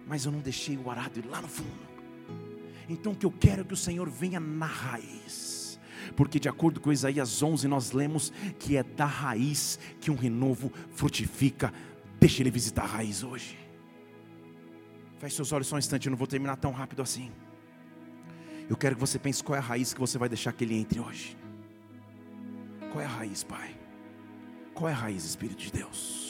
[0.06, 1.94] Mas eu não deixei o arado ir lá no fundo.
[2.88, 5.80] Então o que eu quero é que o Senhor venha na raiz.
[6.16, 10.72] Porque de acordo com Isaías 11 nós lemos que é da raiz que um renovo
[10.92, 11.74] frutifica.
[12.20, 13.58] Deixe ele visitar a raiz hoje.
[15.20, 17.32] Feche seus olhos só um instante, eu não vou terminar tão rápido assim.
[18.74, 20.74] Eu quero que você pense qual é a raiz que você vai deixar que ele
[20.74, 21.38] entre hoje.
[22.92, 23.70] Qual é a raiz, Pai?
[24.74, 26.28] Qual é a raiz, Espírito de Deus?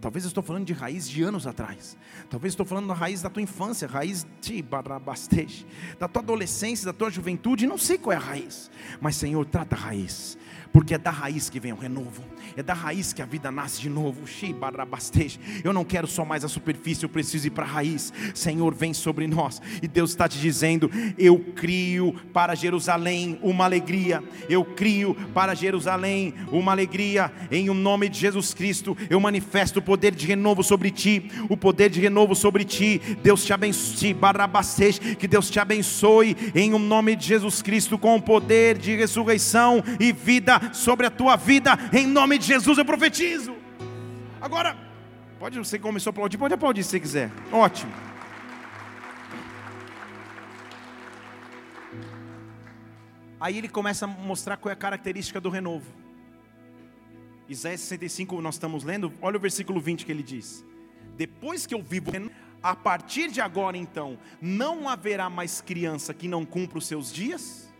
[0.00, 1.94] Talvez eu estou falando de raiz de anos atrás.
[2.30, 7.10] Talvez estou falando da raiz da tua infância, raiz de da tua adolescência, da tua
[7.10, 7.66] juventude.
[7.66, 10.38] Não sei qual é a raiz, mas Senhor, trata a raiz
[10.76, 12.22] porque é da raiz que vem o renovo,
[12.56, 14.22] é da raiz que a vida nasce de novo.
[15.62, 18.12] Eu não quero só mais a superfície, eu preciso ir para a raiz.
[18.34, 24.22] Senhor, vem sobre nós, e Deus está te dizendo: Eu crio para Jerusalém uma alegria,
[24.48, 28.96] eu crio para Jerusalém uma alegria, em o nome de Jesus Cristo.
[29.10, 33.00] Eu manifesto o poder de renovo sobre ti, o poder de renovo sobre ti.
[33.22, 34.16] Deus te abençoe,
[35.18, 39.82] que Deus te abençoe, em o nome de Jesus Cristo, com o poder de ressurreição
[40.00, 43.56] e vida sobre a tua vida, em nome de Jesus eu profetizo.
[44.40, 44.76] Agora,
[45.38, 47.30] pode você começou a aplaudir, pode aplaudir se quiser.
[47.52, 47.92] Ótimo.
[53.38, 55.86] Aí ele começa a mostrar qual é a característica do renovo.
[57.48, 60.64] Isaías 65, nós estamos lendo, olha o versículo 20 que ele diz:
[61.16, 62.10] Depois que eu vivo,
[62.62, 67.72] a partir de agora então, não haverá mais criança que não cumpra os seus dias,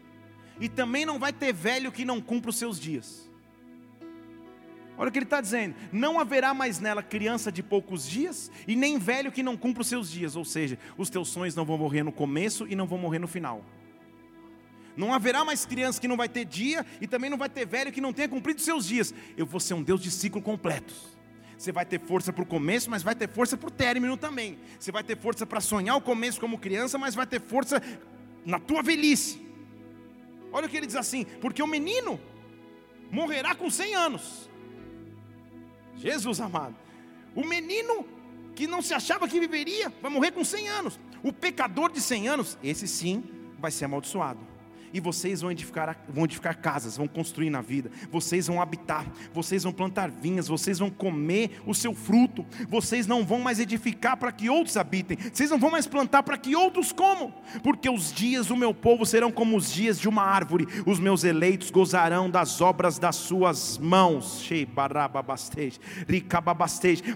[0.61, 3.29] e também não vai ter velho que não cumpra os seus dias.
[4.99, 8.75] Olha o que ele está dizendo: não haverá mais nela criança de poucos dias e
[8.75, 11.79] nem velho que não cumpra os seus dias, ou seja, os teus sonhos não vão
[11.79, 13.65] morrer no começo e não vão morrer no final.
[14.97, 17.93] Não haverá mais criança que não vai ter dia e também não vai ter velho
[17.93, 19.13] que não tenha cumprido os seus dias.
[19.37, 21.15] Eu vou ser um Deus de ciclo completos.
[21.59, 24.59] Você vai ter força para o começo, mas vai ter força para o término também.
[24.79, 27.83] Você vai ter força para sonhar o começo como criança, mas vai ter força
[28.45, 29.41] na tua velhice.
[30.53, 32.21] Olha o que ele diz assim: porque o menino
[33.11, 34.51] morrerá com 100 anos.
[35.97, 36.75] Jesus amado.
[37.35, 38.07] O menino
[38.55, 41.01] que não se achava que viveria vai morrer com 100 anos.
[41.23, 43.25] O pecador de 100 anos, esse sim
[43.59, 44.56] vai ser amaldiçoado
[44.97, 49.63] e vocês vão edificar, vão edificar casas, vão construir na vida, vocês vão habitar, vocês
[49.63, 54.33] vão plantar vinhas, vocês vão comer o seu fruto, vocês não vão mais edificar para
[54.33, 58.47] que outros habitem, vocês não vão mais plantar para que outros comam, porque os dias
[58.47, 62.63] do meu povo serão como os dias de uma árvore, os meus eleitos gozarão das
[62.63, 64.43] obras das suas mãos,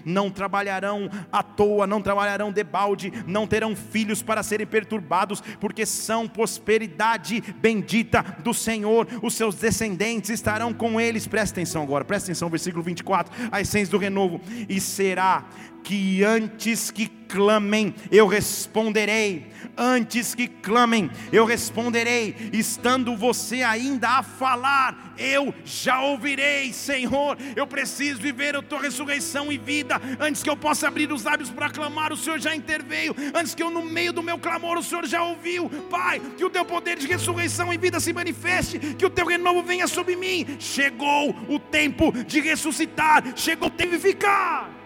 [0.05, 6.27] não trabalharão à toa, não trabalharão debalde, não terão filhos para serem perturbados, porque são
[6.27, 11.25] prosperidade, bendita do Senhor, os seus descendentes estarão com eles.
[11.25, 14.41] Presta atenção agora, presta atenção, versículo 24, a essência do renovo.
[14.67, 15.45] E será
[15.83, 19.49] que antes que clamem, eu responderei.
[19.77, 22.35] Antes que clamem, eu responderei.
[22.51, 27.37] Estando você ainda a falar, eu já ouvirei, Senhor.
[27.55, 29.99] Eu preciso viver a tua ressurreição e vida.
[30.19, 33.15] Antes que eu possa abrir os lábios para clamar, o Senhor já interveio.
[33.33, 35.69] Antes que eu, no meio do meu clamor, o Senhor já ouviu.
[35.89, 38.77] Pai, que o teu poder de ressurreição e vida se manifeste.
[38.77, 40.45] Que o teu renovo venha sobre mim.
[40.59, 43.23] Chegou o tempo de ressuscitar.
[43.37, 44.80] Chegou o tempo de ficar.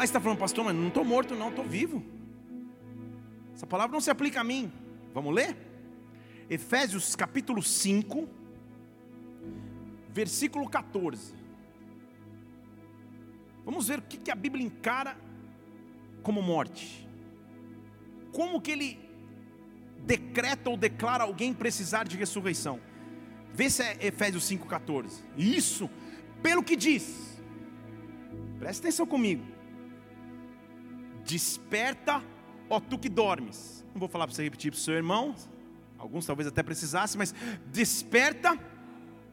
[0.00, 2.02] Aí você está falando, pastor, mas não estou morto, não, estou vivo.
[3.54, 4.72] Essa palavra não se aplica a mim.
[5.12, 5.54] Vamos ler?
[6.48, 8.26] Efésios capítulo 5,
[10.08, 11.34] versículo 14.
[13.62, 15.18] Vamos ver o que a Bíblia encara
[16.22, 17.06] como morte.
[18.32, 18.98] Como que ele
[20.06, 22.80] decreta ou declara alguém precisar de ressurreição.
[23.52, 25.22] Vê se é Efésios 5,14.
[25.36, 25.90] Isso,
[26.42, 27.38] pelo que diz.
[28.58, 29.59] Presta atenção comigo.
[31.30, 32.24] Desperta,
[32.68, 33.86] ó tu que dormes.
[33.94, 35.32] Não vou falar para você repetir para o seu irmão,
[35.96, 37.32] alguns talvez até precisassem, mas
[37.66, 38.58] desperta,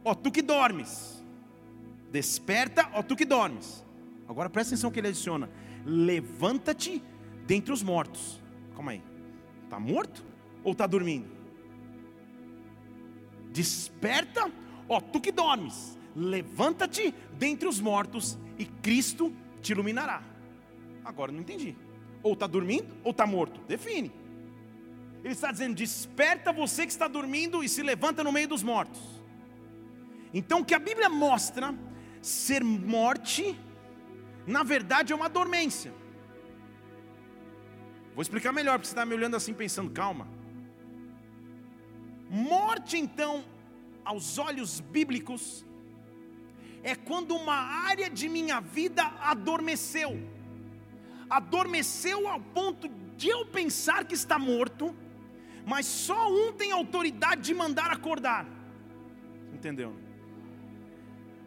[0.06, 1.26] ó tu que dormes.
[2.12, 3.84] Desperta, ó tu que dormes.
[4.30, 5.50] Agora presta atenção que ele adiciona:
[5.84, 7.02] levanta-te
[7.48, 8.40] dentre os mortos.
[8.76, 9.02] Calma aí,
[9.64, 10.24] está morto
[10.64, 11.28] ou está dormindo?
[13.52, 14.52] Desperta,
[14.88, 19.34] ó tu que dormes, levanta-te dentre os mortos e Cristo
[19.64, 20.22] te iluminará.
[21.04, 21.76] Agora não entendi.
[22.24, 23.60] Ou está dormindo ou está morto.
[23.68, 24.12] Define.
[25.24, 29.02] Ele está dizendo: desperta você que está dormindo e se levanta no meio dos mortos.
[30.34, 31.74] Então, o que a Bíblia mostra
[32.22, 33.58] ser morte,
[34.46, 35.94] na verdade é uma dormência.
[38.14, 40.28] Vou explicar melhor, porque você está me olhando assim pensando, calma.
[42.30, 43.46] Morte, então,
[44.04, 45.66] aos olhos bíblicos,
[46.84, 50.20] é quando uma área de minha vida adormeceu
[51.30, 54.96] adormeceu ao ponto de eu pensar que está morto,
[55.66, 58.46] mas só um tem autoridade de mandar acordar.
[59.54, 59.96] Entendeu?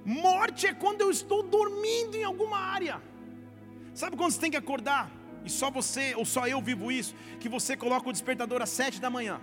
[0.04, 3.00] Morte é quando eu estou dormindo em alguma área.
[3.94, 5.10] Sabe quando você tem que acordar?
[5.44, 9.00] E só você, ou só eu vivo isso, que você coloca o despertador às sete
[9.00, 9.40] da manhã.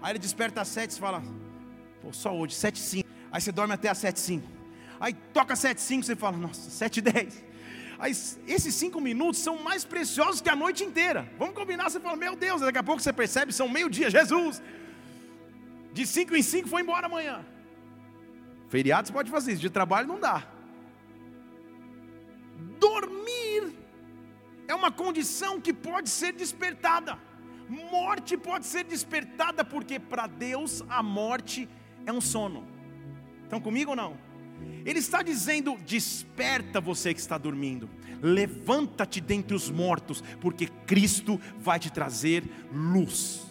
[0.00, 1.22] Aí ele desperta às sete e fala:
[2.00, 3.08] Pô, só hoje, 7 5.
[3.30, 4.48] Aí você dorme até as 7 5.
[5.00, 7.44] Aí toca 7 5, você fala, nossa, 7 10.
[8.46, 11.28] Esses cinco minutos são mais preciosos que a noite inteira.
[11.36, 14.62] Vamos combinar, você fala, meu Deus, daqui a pouco você percebe, são meio-dia, Jesus.
[15.92, 17.44] De cinco em cinco foi embora amanhã.
[18.68, 20.46] Feriado você pode fazer isso, de trabalho não dá.
[22.78, 23.74] Dormir
[24.68, 27.18] é uma condição que pode ser despertada.
[27.68, 31.68] Morte pode ser despertada, porque para Deus a morte
[32.06, 32.66] é um sono.
[33.42, 34.27] Estão comigo ou não?
[34.84, 37.88] Ele está dizendo: desperta você que está dormindo,
[38.22, 43.46] levanta-te dentre os mortos, porque Cristo vai te trazer luz.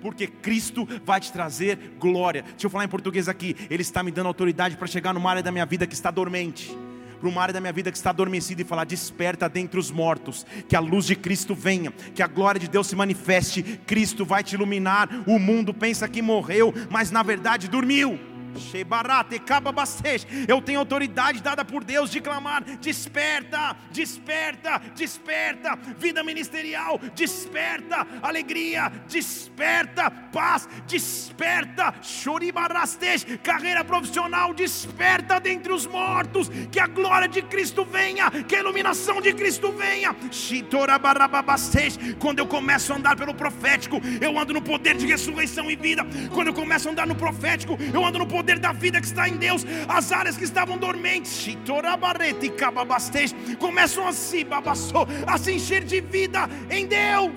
[0.00, 2.42] Porque Cristo vai te trazer glória.
[2.42, 3.56] Deixa eu falar em português aqui.
[3.68, 6.72] Ele está me dando autoridade para chegar numa área da minha vida que está dormente
[7.18, 10.46] para uma área da minha vida que está adormecida e falar: desperta dentre os mortos,
[10.68, 13.62] que a luz de Cristo venha, que a glória de Deus se manifeste.
[13.86, 15.08] Cristo vai te iluminar.
[15.26, 18.18] O mundo pensa que morreu, mas na verdade dormiu.
[20.48, 28.90] Eu tenho autoridade dada por Deus de clamar: desperta, desperta, desperta, vida ministerial, desperta, alegria,
[29.08, 31.94] desperta, paz, desperta,
[33.42, 39.20] carreira profissional, desperta dentre os mortos, que a glória de Cristo venha, que a iluminação
[39.20, 40.16] de Cristo venha.
[42.18, 46.04] Quando eu começo a andar pelo profético, eu ando no poder de ressurreição e vida.
[46.34, 49.06] Quando eu começo a andar no profético, eu ando no poder poder da vida que
[49.06, 51.48] está em Deus, as áreas que estavam dormentes,
[53.58, 54.46] começam a se,
[55.26, 57.32] a se encher de vida em Deus.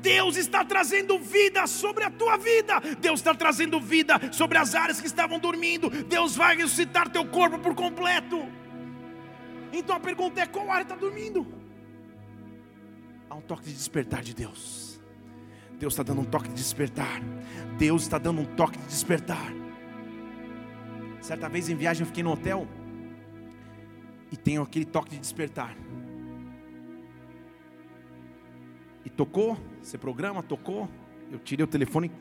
[0.00, 2.80] Deus está trazendo vida sobre a tua vida.
[2.98, 5.90] Deus está trazendo vida sobre as áreas que estavam dormindo.
[5.90, 8.42] Deus vai ressuscitar teu corpo por completo.
[9.70, 11.46] Então a pergunta é: qual área está dormindo?
[13.28, 14.89] Há um toque de despertar de Deus.
[15.80, 17.22] Deus está dando um toque de despertar.
[17.78, 19.50] Deus está dando um toque de despertar.
[21.22, 22.68] Certa vez em viagem eu fiquei no hotel
[24.30, 25.74] e tenho aquele toque de despertar.
[29.06, 30.86] E tocou, você programa, tocou.
[31.32, 32.12] Eu tirei o telefone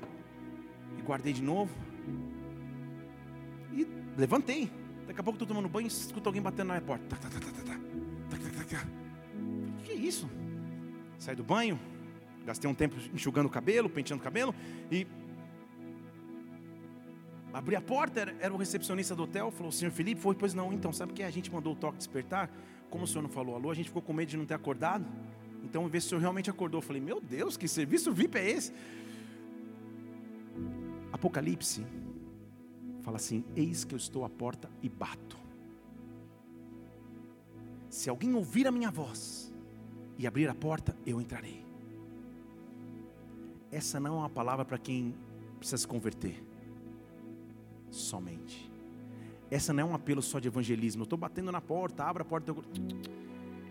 [0.98, 1.70] e guardei de novo.
[3.74, 3.86] E
[4.18, 4.72] levantei.
[5.06, 7.18] Daqui a pouco estou tomando banho e escuto alguém batendo na minha porta.
[9.80, 10.30] O que é isso?
[11.18, 11.78] Sai do banho,
[12.46, 14.54] Gastei um tempo enxugando o cabelo, penteando o cabelo
[14.92, 15.06] e
[17.54, 20.72] abri a porta, era, era, o recepcionista do hotel, falou, senhor Felipe, foi, pois não,
[20.72, 22.50] então, sabe que a gente mandou o toque despertar,
[22.90, 25.06] como o senhor não falou alô, a gente ficou com medo de não ter acordado,
[25.64, 28.50] então ver se o senhor realmente acordou, eu falei, meu Deus, que serviço VIP é
[28.50, 28.74] esse?
[31.12, 31.86] Apocalipse,
[33.02, 35.38] fala assim, eis que eu estou à porta e bato,
[37.90, 39.50] se alguém ouvir a minha voz,
[40.18, 41.69] e abrir a porta, eu entrarei
[43.72, 45.14] essa não é uma palavra para quem
[45.58, 46.44] precisa se converter.
[47.90, 48.70] Somente.
[49.52, 51.02] Essa não é um apelo só de evangelismo.
[51.02, 52.52] Eu estou batendo na porta, abra a porta.
[52.52, 52.64] Eu...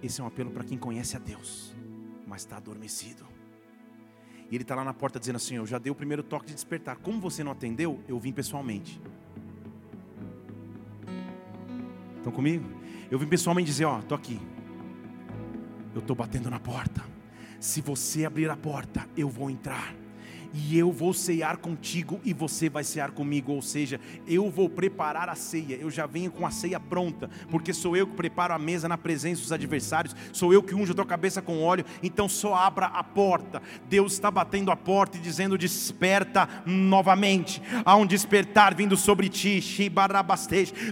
[0.03, 1.75] Esse é um apelo para quem conhece a Deus,
[2.27, 3.27] mas está adormecido.
[4.51, 6.55] E ele está lá na porta dizendo assim: Eu já dei o primeiro toque de
[6.55, 6.97] despertar.
[6.97, 9.01] Como você não atendeu, eu vim pessoalmente.
[12.17, 12.69] Estão comigo?
[13.11, 14.41] Eu vim pessoalmente dizer: Ó, estou aqui.
[15.95, 17.18] Eu estou batendo na porta.
[17.61, 19.95] Se você abrir a porta, eu vou entrar
[20.53, 25.29] e eu vou cear contigo e você vai cear comigo, ou seja, eu vou preparar
[25.29, 28.59] a ceia, eu já venho com a ceia pronta, porque sou eu que preparo a
[28.59, 32.29] mesa na presença dos adversários, sou eu que unjo a tua cabeça com óleo, então
[32.29, 33.63] só abra a porta.
[33.89, 37.63] Deus está batendo a porta e dizendo: desperta novamente.
[37.85, 39.63] Há um despertar vindo sobre ti,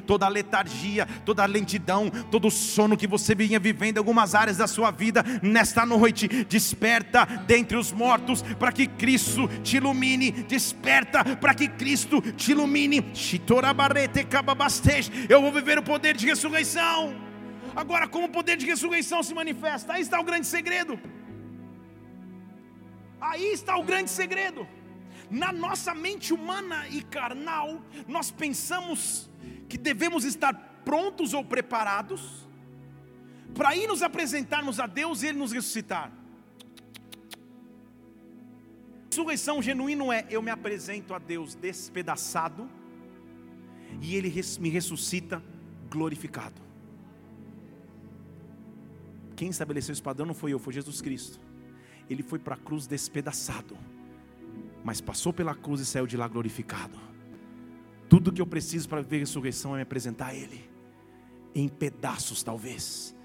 [0.07, 4.35] toda a letargia, toda a lentidão, todo o sono que você vinha vivendo em algumas
[4.35, 10.31] áreas da sua vida, nesta noite, desperta dentre os mortos, para que Cristo te ilumine,
[10.31, 13.05] desperta para que Cristo te ilumine.
[15.29, 17.15] Eu vou viver o poder de ressurreição.
[17.75, 19.95] Agora, como o poder de ressurreição se manifesta?
[19.95, 20.99] Aí está o grande segredo.
[23.21, 24.67] Aí está o grande segredo.
[25.31, 29.29] Na nossa mente humana e carnal, nós pensamos
[29.69, 30.55] que devemos estar
[30.85, 32.47] prontos ou preparados
[33.55, 36.13] para ir nos apresentarmos a Deus e Ele nos ressuscitar.
[39.17, 42.69] Ressurreição genuíno é eu me apresento a Deus despedaçado
[44.03, 45.43] e Ele me ressuscita
[45.89, 46.61] glorificado.
[49.35, 51.41] Quem estabeleceu esse padrão não foi eu, foi Jesus Cristo.
[52.11, 53.75] Ele foi para a cruz despedaçado,
[54.85, 56.99] mas passou pela cruz e saiu de lá glorificado.
[58.11, 60.63] Tudo que eu preciso para viver ressurreição é me apresentar a Ele,
[61.55, 63.17] em pedaços talvez,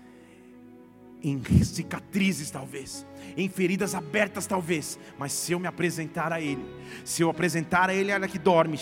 [1.22, 3.06] em cicatrizes talvez,
[3.38, 6.66] em feridas abertas talvez, mas se eu me apresentar a Ele,
[7.04, 8.80] se eu apresentar a Ele, ela que dorme,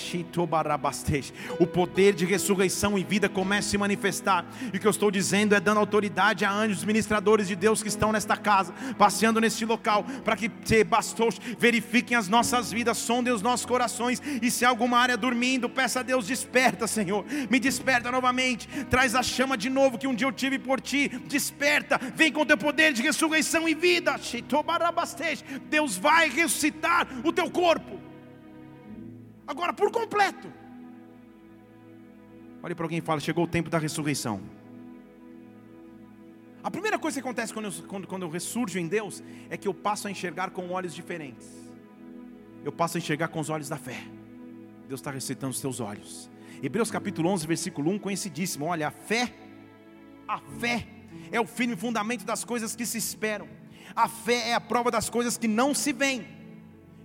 [1.59, 4.45] o poder de ressurreição e vida começa a se manifestar.
[4.73, 7.89] E o que eu estou dizendo é dando autoridade a anjos ministradores de Deus que
[7.89, 10.49] estão nesta casa, passeando neste local, para que
[11.57, 16.03] verifiquem as nossas vidas, sondem os nossos corações, e se alguma área dormindo, peça a
[16.03, 20.31] Deus, desperta, Senhor, me desperta novamente, traz a chama de novo que um dia eu
[20.31, 24.17] tive por ti, desperta, vem com teu poder de ressurreição e vida,
[25.69, 27.99] Deus vai ressuscitar o teu corpo.
[29.47, 30.51] Agora, por completo.
[32.61, 34.41] Olhe para alguém e fala: chegou o tempo da ressurreição.
[36.61, 39.67] A primeira coisa que acontece quando eu, quando, quando eu ressurjo em Deus é que
[39.67, 41.47] eu passo a enxergar com olhos diferentes.
[42.63, 44.03] Eu passo a enxergar com os olhos da fé.
[44.87, 46.29] Deus está recitando os teus olhos.
[46.61, 48.65] Hebreus capítulo 11, versículo 1, conhecidíssimo.
[48.65, 49.33] Olha, a fé,
[50.27, 50.85] a fé
[51.31, 53.47] é o firme fundamento das coisas que se esperam.
[53.95, 56.27] A fé é a prova das coisas que não se veem.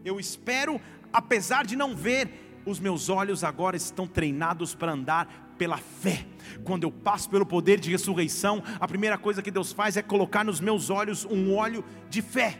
[0.05, 0.81] Eu espero
[1.15, 6.27] apesar de não ver, os meus olhos agora estão treinados para andar pela fé.
[6.65, 10.45] Quando eu passo pelo poder de ressurreição, a primeira coisa que Deus faz é colocar
[10.45, 12.59] nos meus olhos um olho de fé.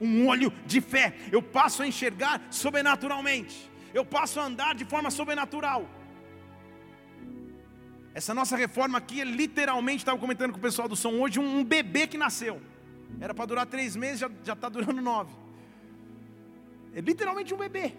[0.00, 1.16] Um olho de fé.
[1.32, 3.68] Eu passo a enxergar sobrenaturalmente.
[3.92, 5.88] Eu passo a andar de forma sobrenatural.
[8.14, 11.64] Essa nossa reforma aqui é literalmente, estava comentando com o pessoal do som hoje, um
[11.64, 12.62] bebê que nasceu.
[13.20, 15.32] Era para durar três meses, já está durando nove.
[16.94, 17.94] É literalmente um bebê.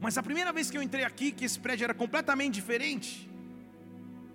[0.00, 3.30] Mas a primeira vez que eu entrei aqui, que esse prédio era completamente diferente,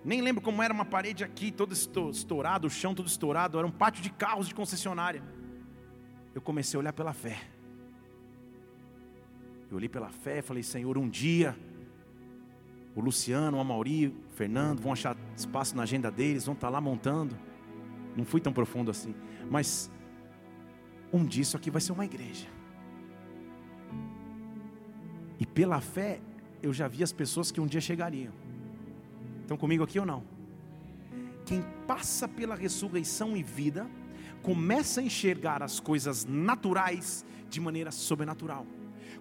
[0.03, 3.71] nem lembro como era uma parede aqui, todo estourado, o chão todo estourado, era um
[3.71, 5.23] pátio de carros de concessionária.
[6.33, 7.41] Eu comecei a olhar pela fé.
[9.71, 11.57] Eu olhei pela fé e falei, Senhor, um dia
[12.95, 16.79] o Luciano, o Amauri, o Fernando vão achar espaço na agenda deles, vão estar lá
[16.79, 17.37] montando.
[18.15, 19.13] Não fui tão profundo assim,
[19.49, 19.91] mas
[21.11, 22.47] um dia isso aqui vai ser uma igreja.
[25.39, 26.21] E pela fé,
[26.61, 28.33] eu já vi as pessoas que um dia chegariam.
[29.41, 30.23] Estão comigo aqui ou não?
[31.45, 33.87] Quem passa pela ressurreição e vida,
[34.41, 38.65] começa a enxergar as coisas naturais de maneira sobrenatural.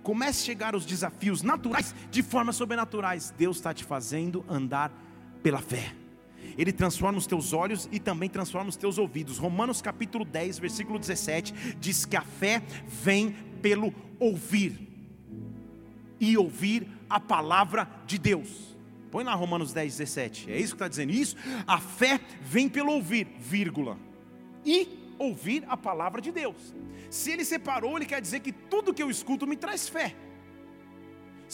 [0.03, 3.33] Começa a chegar os desafios naturais de forma sobrenaturais.
[3.37, 4.93] Deus está te fazendo andar
[5.43, 5.95] pela fé.
[6.57, 9.39] Ele transforma os teus olhos e também transforma os teus ouvidos.
[9.39, 14.79] Romanos capítulo 10, versículo 17 diz que a fé vem pelo ouvir
[16.21, 18.77] e ouvir a palavra de Deus.
[19.11, 20.51] Põe lá Romanos 10, 17.
[20.51, 21.13] É isso que está dizendo.
[21.13, 21.37] Isso,
[21.67, 23.97] a fé vem pelo ouvir, vírgula.
[24.65, 24.89] E
[25.19, 26.75] ouvir a palavra de Deus.
[27.11, 30.17] Se ele separou, ele quer dizer que tudo que eu escuto me traz fé.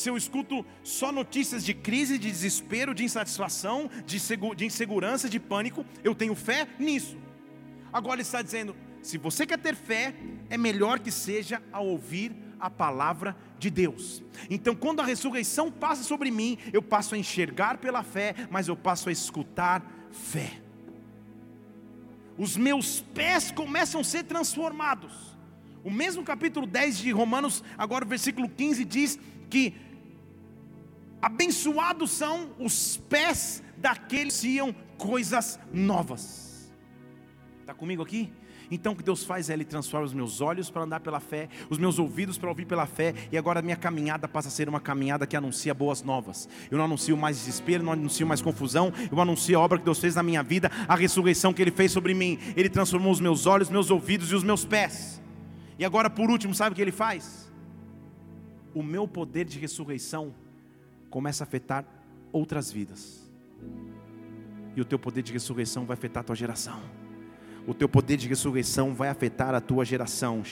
[0.01, 5.85] Se eu escuto só notícias de crise, de desespero, de insatisfação, de, insegurança, de pânico,
[6.03, 7.19] eu tenho fé nisso.
[7.93, 10.15] Agora ele está dizendo: se você quer ter fé,
[10.49, 14.23] é melhor que seja a ouvir a palavra de Deus.
[14.49, 18.77] Então, quando a ressurreição passa sobre mim, eu passo a enxergar pela fé, mas eu
[18.77, 20.63] passo a escutar fé.
[22.39, 25.37] Os meus pés começam a ser transformados.
[25.85, 29.19] O mesmo capítulo 10 de Romanos, agora o versículo 15 diz
[29.51, 29.90] que
[31.21, 36.73] abençoados são os pés daqueles que iam coisas novas.
[37.61, 38.33] Está comigo aqui?
[38.71, 41.49] Então o que Deus faz é Ele transforma os meus olhos para andar pela fé,
[41.69, 44.69] os meus ouvidos para ouvir pela fé, e agora a minha caminhada passa a ser
[44.69, 46.49] uma caminhada que anuncia boas novas.
[46.71, 49.99] Eu não anuncio mais desespero, não anuncio mais confusão, eu anuncio a obra que Deus
[49.99, 52.39] fez na minha vida, a ressurreição que Ele fez sobre mim.
[52.57, 55.21] Ele transformou os meus olhos, meus ouvidos e os meus pés.
[55.79, 57.51] E agora, por último, sabe o que Ele faz?
[58.73, 60.33] O meu poder de ressurreição
[61.11, 61.85] começa a afetar
[62.33, 63.29] outras vidas.
[64.75, 66.81] E o teu poder de ressurreição vai afetar a tua geração
[67.67, 70.43] o teu poder de ressurreição vai afetar a tua geração.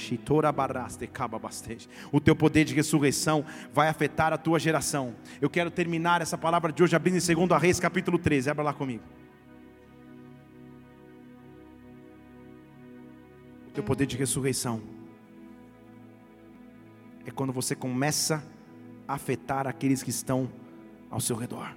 [2.13, 5.15] O teu poder de ressurreição vai afetar a tua geração.
[5.41, 8.51] Eu quero terminar essa palavra de hoje abrindo em 2 Reis, capítulo 13.
[8.51, 9.03] Abra lá comigo.
[13.69, 14.83] O teu poder de ressurreição
[17.25, 18.58] é quando você começa a
[19.09, 20.53] afetar aqueles que estão
[21.11, 21.75] ao seu redor.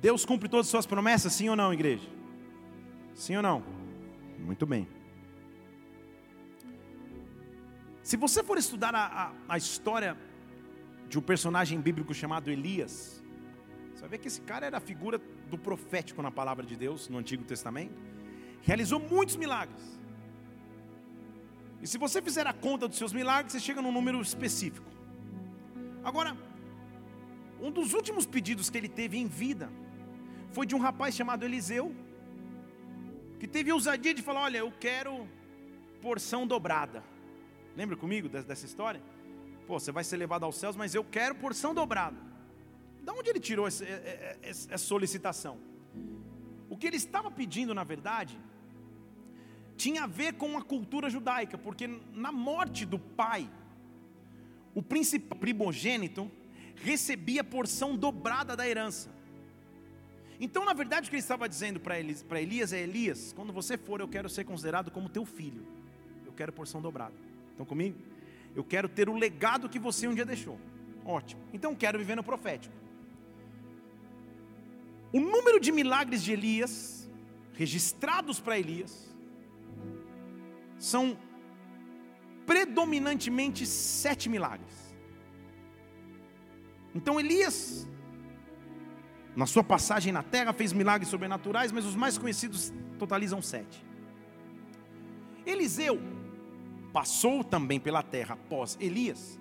[0.00, 2.08] Deus cumpre todas as suas promessas, sim ou não, igreja?
[3.14, 3.62] Sim ou não?
[4.38, 4.86] Muito bem.
[8.02, 10.16] Se você for estudar a, a, a história
[11.08, 13.22] de um personagem bíblico chamado Elias,
[13.94, 17.08] você vai ver que esse cara era a figura do profético na palavra de Deus
[17.08, 17.94] no Antigo Testamento.
[18.62, 20.01] Realizou muitos milagres.
[21.82, 24.86] E se você fizer a conta dos seus milagres, você chega num número específico.
[26.04, 26.36] Agora,
[27.60, 29.68] um dos últimos pedidos que ele teve em vida
[30.52, 31.94] foi de um rapaz chamado Eliseu,
[33.40, 35.28] que teve ousadia de falar: Olha, eu quero
[36.00, 37.02] porção dobrada.
[37.76, 39.02] Lembra comigo dessa história?
[39.66, 42.16] Pô, você vai ser levado aos céus, mas eu quero porção dobrada.
[43.02, 43.84] Da onde ele tirou essa,
[44.42, 45.58] essa solicitação?
[46.70, 48.38] O que ele estava pedindo, na verdade,
[49.76, 53.48] tinha a ver com a cultura judaica, porque na morte do pai,
[54.74, 56.30] o príncipe primogênito
[56.76, 59.10] recebia porção dobrada da herança.
[60.40, 63.78] Então, na verdade, o que ele estava dizendo para Elias, Elias é: Elias, quando você
[63.78, 65.64] for, eu quero ser considerado como teu filho.
[66.26, 67.14] Eu quero porção dobrada.
[67.50, 67.96] Estão comigo?
[68.54, 70.58] Eu quero ter o legado que você um dia deixou.
[71.04, 71.40] Ótimo.
[71.52, 72.74] Então, quero viver no profético.
[75.12, 77.08] O número de milagres de Elias,
[77.54, 79.11] registrados para Elias,
[80.82, 81.16] são
[82.44, 84.74] predominantemente sete milagres.
[86.92, 87.88] Então Elias,
[89.36, 93.86] na sua passagem na terra, fez milagres sobrenaturais, mas os mais conhecidos totalizam sete.
[95.46, 96.00] Eliseu
[96.92, 99.38] passou também pela terra após Elias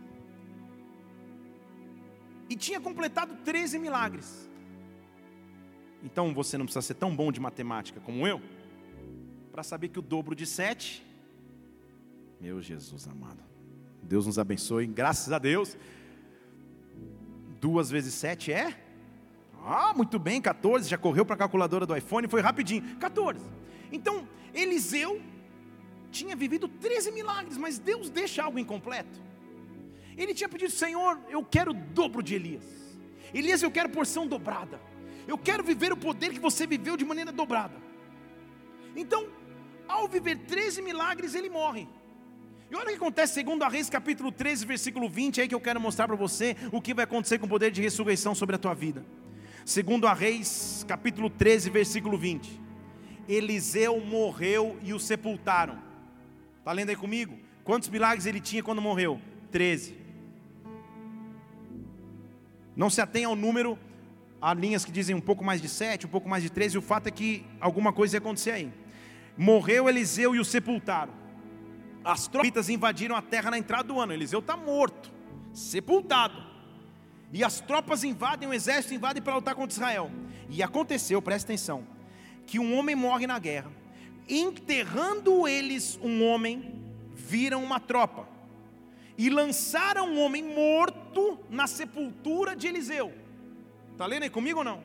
[2.48, 4.48] e tinha completado 13 milagres.
[6.04, 8.40] Então você não precisa ser tão bom de matemática como eu
[9.52, 11.11] para saber que o dobro de sete
[12.42, 13.44] meu Jesus amado.
[14.02, 15.78] Deus nos abençoe, graças a Deus.
[17.60, 18.76] Duas vezes sete é?
[19.64, 20.90] Ah, muito bem, 14.
[20.90, 22.98] Já correu para a calculadora do iPhone, foi rapidinho.
[22.98, 23.46] 14.
[23.92, 25.22] Então, Eliseu
[26.10, 29.22] tinha vivido 13 milagres, mas Deus deixa algo incompleto.
[30.18, 32.66] Ele tinha pedido, Senhor, eu quero o dobro de Elias.
[33.32, 34.82] Elias, eu quero porção dobrada.
[35.28, 37.76] Eu quero viver o poder que você viveu de maneira dobrada.
[38.96, 39.30] Então,
[39.88, 41.88] ao viver 13 milagres, ele morre.
[42.72, 45.54] E olha o que acontece segundo a Reis capítulo 13, versículo 20, é aí que
[45.54, 48.56] eu quero mostrar para você o que vai acontecer com o poder de ressurreição sobre
[48.56, 49.06] a tua vida.
[49.66, 52.62] Segundo a Reis capítulo 13, versículo 20.
[53.28, 55.80] Eliseu morreu e o sepultaram.
[56.60, 57.38] Está lendo aí comigo?
[57.66, 59.20] Quantos milagres ele tinha quando morreu?
[59.52, 59.94] 13.
[62.74, 63.78] Não se atenha ao número,
[64.42, 66.82] há linhas que dizem um pouco mais de 7, um pouco mais de 13, o
[66.82, 68.72] fato é que alguma coisa ia acontecer aí.
[69.38, 71.20] Morreu Eliseu e o sepultaram.
[72.04, 74.14] As tropas invadiram a terra na entrada do ano.
[74.14, 75.12] Eliseu está morto,
[75.54, 76.52] sepultado.
[77.34, 80.12] E as tropas invadem, o exército invade para lutar contra Israel.
[80.50, 81.88] E aconteceu, presta atenção,
[82.46, 83.72] que um homem morre na guerra.
[84.28, 86.82] Enterrando eles um homem,
[87.14, 88.28] viram uma tropa.
[89.18, 93.14] E lançaram um homem morto na sepultura de Eliseu.
[93.92, 94.84] Está lendo aí comigo ou não?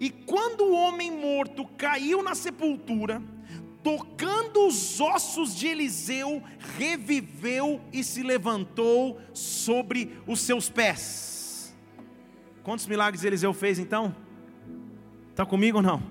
[0.00, 3.22] E quando o homem morto caiu na sepultura,
[3.82, 6.42] tocando os ossos de Eliseu,
[6.78, 11.74] reviveu e se levantou sobre os seus pés.
[12.62, 14.14] Quantos milagres Eliseu fez então?
[15.30, 16.02] Está comigo ou não?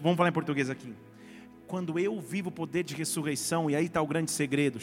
[0.00, 0.94] Vamos falar em português aqui.
[1.66, 4.78] Quando eu vivo o poder de ressurreição, e aí está o grande segredo,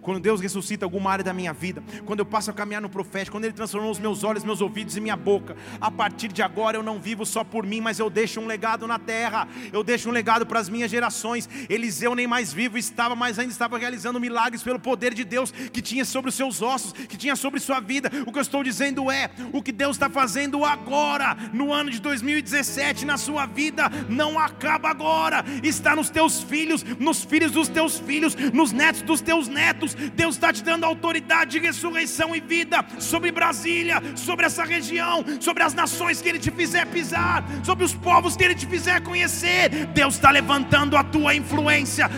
[0.00, 3.36] quando Deus ressuscita alguma área da minha vida, quando eu passo a caminhar no profético,
[3.36, 6.76] quando Ele transformou os meus olhos, meus ouvidos e minha boca, a partir de agora
[6.76, 10.08] eu não vivo só por mim, mas eu deixo um legado na terra, eu deixo
[10.08, 11.48] um legado para as minhas gerações.
[11.68, 15.82] Eliseu nem mais vivo estava, mas ainda estava realizando milagres pelo poder de Deus que
[15.82, 18.08] tinha sobre os seus ossos, que tinha sobre sua vida.
[18.26, 22.00] O que eu estou dizendo é: o que Deus está fazendo agora, no ano de
[22.00, 27.98] 2017, na sua vida, não acaba agora está nos teus filhos, nos filhos dos teus
[27.98, 29.94] filhos, nos netos dos teus netos.
[29.94, 35.62] Deus está te dando autoridade de ressurreição e vida sobre Brasília, sobre essa região, sobre
[35.62, 39.86] as nações que Ele te fizer pisar, sobre os povos que Ele te fizer conhecer.
[39.94, 42.10] Deus está levantando a tua influência,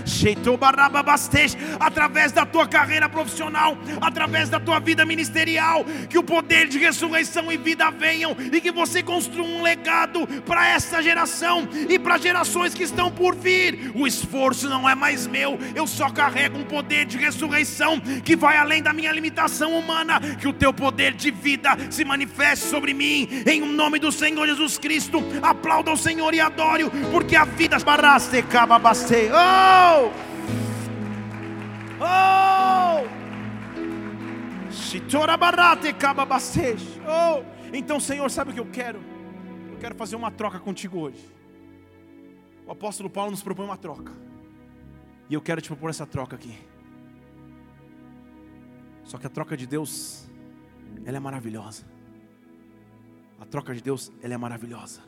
[1.79, 7.51] através da tua carreira profissional, através da tua vida ministerial, que o poder de ressurreição
[7.51, 12.75] e vida venham e que você construa um legado para essa geração e para gerações
[12.75, 13.93] que estão por vir.
[13.95, 18.57] O esforço não é mais meu, eu só carrego um poder de ressurreição que vai
[18.57, 20.19] além da minha limitação humana.
[20.41, 24.79] Que o teu poder de vida se manifeste sobre mim, em nome do Senhor Jesus
[24.79, 25.23] Cristo.
[25.43, 27.77] Aplauda o Senhor e adore, porque a vida.
[29.31, 30.11] Oh!
[32.01, 33.05] Oh!
[37.07, 37.43] Oh!
[37.73, 39.01] Então, Senhor, sabe o que eu quero?
[39.71, 41.40] Eu quero fazer uma troca contigo hoje
[42.71, 44.13] o apóstolo Paulo nos propõe uma troca.
[45.29, 46.57] E eu quero te propor essa troca aqui.
[49.03, 50.31] Só que a troca de Deus,
[51.05, 51.85] ela é maravilhosa.
[53.41, 55.01] A troca de Deus, ela é maravilhosa.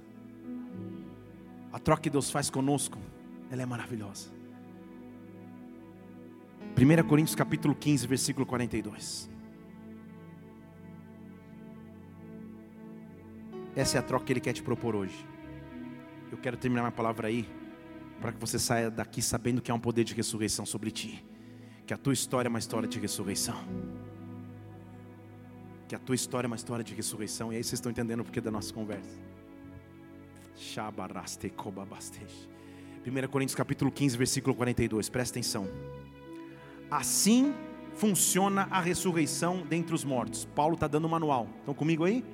[1.72, 2.98] A troca que Deus faz conosco,
[3.48, 4.28] ela é maravilhosa.
[6.76, 9.30] 1 Coríntios capítulo 15, versículo 42.
[13.76, 15.31] Essa é a troca que Ele quer te propor hoje.
[16.32, 17.46] Eu quero terminar minha palavra aí,
[18.18, 21.22] para que você saia daqui sabendo que há um poder de ressurreição sobre ti,
[21.86, 23.54] que a tua história é uma história de ressurreição.
[25.86, 28.24] Que a tua história é uma história de ressurreição, e aí vocês estão entendendo o
[28.24, 29.20] porquê da nossa conversa.
[33.06, 35.68] 1 Coríntios capítulo 15, versículo 42, presta atenção.
[36.90, 37.52] Assim
[37.94, 40.46] funciona a ressurreição dentre os mortos.
[40.46, 41.46] Paulo está dando um manual.
[41.58, 42.24] Estão comigo aí?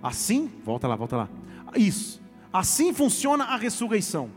[0.00, 1.28] Assim, volta lá, volta lá.
[1.76, 2.19] Isso.
[2.52, 4.30] Assim funciona a ressurreição.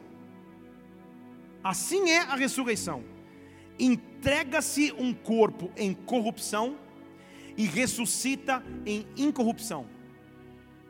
[1.64, 3.04] Assim é a ressurreição.
[3.80, 6.78] Entrega-se um corpo em corrupção
[7.58, 9.88] e ressuscita em incorrupção.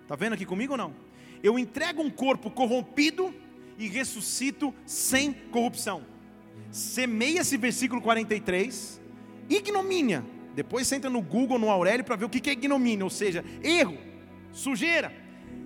[0.02, 0.94] Está vendo aqui comigo ou não?
[1.42, 3.34] Eu entrego um corpo corrompido
[3.78, 6.04] e ressuscito sem corrupção.
[6.72, 9.02] Semeia-se versículo 43,
[9.50, 10.26] ignomínia.
[10.56, 13.44] Depois você entra no Google, no Aurélio, para ver o que é ignomínia, ou seja,
[13.64, 13.98] erro,
[14.52, 15.14] sujeira.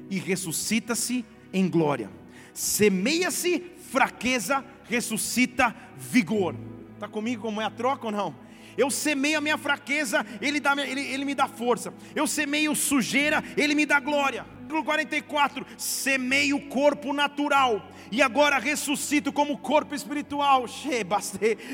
[0.09, 2.09] E ressuscita-se em glória.
[2.53, 6.55] Semeia-se fraqueza, ressuscita vigor.
[6.93, 8.35] Está comigo como é a troca ou não?
[8.77, 11.93] Eu semeio a minha fraqueza, ele, dá, ele, ele me dá força.
[12.15, 18.59] Eu semeio sujeira, ele me dá glória versículo 44, semei o corpo natural e agora
[18.59, 20.65] ressuscito como corpo espiritual.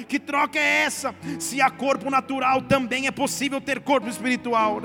[0.08, 1.16] Que troca é essa?
[1.40, 4.82] Se há corpo natural, também é possível ter corpo espiritual.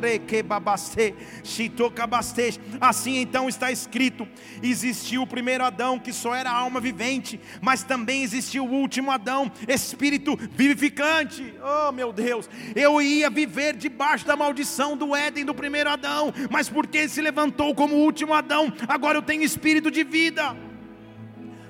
[2.81, 4.27] Assim então está escrito:
[4.63, 9.51] existiu o primeiro Adão que só era alma vivente, mas também existiu o último Adão,
[9.67, 11.55] espírito vivificante.
[11.63, 16.69] Oh meu Deus, eu ia viver debaixo da maldição do Éden do primeiro Adão, mas
[16.69, 20.57] porque ele se levantou como último Adão, agora eu tenho espírito de vida.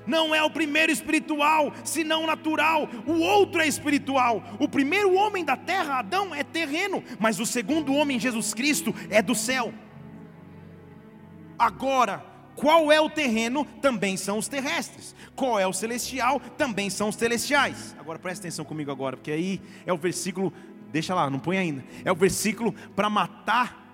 [0.09, 2.89] Não é o primeiro espiritual, senão natural.
[3.05, 4.43] O outro é espiritual.
[4.59, 9.21] O primeiro homem da terra, Adão, é terreno, mas o segundo homem, Jesus Cristo, é
[9.21, 9.71] do céu.
[11.59, 12.25] Agora,
[12.55, 13.65] qual é o terreno?
[13.81, 15.15] Também são os terrestres.
[15.35, 16.39] Qual é o celestial?
[16.57, 17.95] Também são os celestiais.
[17.99, 20.51] Agora presta atenção comigo agora, porque aí é o versículo,
[20.91, 21.85] deixa lá, não põe ainda.
[22.03, 23.88] É o versículo para matar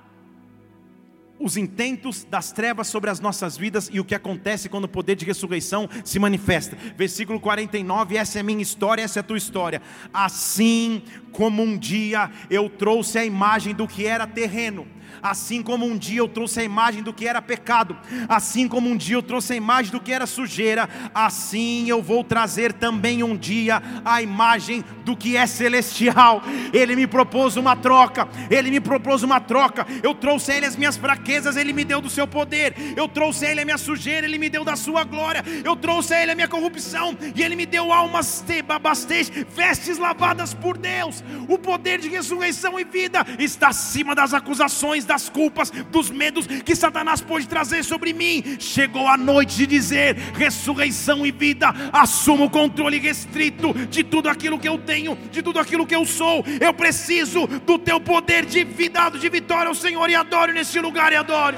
[1.39, 5.15] os intentos das trevas sobre as nossas vidas e o que acontece quando o poder
[5.15, 6.77] de ressurreição se manifesta.
[6.95, 9.81] Versículo 49, essa é minha história, essa é a tua história.
[10.13, 14.87] Assim como um dia eu trouxe a imagem do que era terreno,
[15.21, 17.97] Assim como um dia eu trouxe a imagem do que era pecado,
[18.27, 22.23] assim como um dia eu trouxe a imagem do que era sujeira, assim eu vou
[22.23, 26.41] trazer também um dia a imagem do que é celestial.
[26.73, 29.85] Ele me propôs uma troca, ele me propôs uma troca.
[30.01, 32.75] Eu trouxe a ele as minhas fraquezas, ele me deu do seu poder.
[32.95, 35.43] Eu trouxe a ele a minha sujeira, ele me deu da sua glória.
[35.63, 40.53] Eu trouxe a ele a minha corrupção e ele me deu almas babastez, vestes lavadas
[40.53, 41.23] por Deus.
[41.47, 46.45] O poder de ressurreição e vida está acima das acusações da das culpas, dos medos
[46.45, 48.57] que Satanás pôde trazer sobre mim.
[48.59, 54.59] Chegou a noite de dizer: ressurreição e vida, assumo o controle restrito de tudo aquilo
[54.59, 56.43] que eu tenho, de tudo aquilo que eu sou.
[56.59, 61.13] Eu preciso do teu poder de vida, de vitória ao Senhor, e adoro nesse lugar
[61.13, 61.55] e adoro.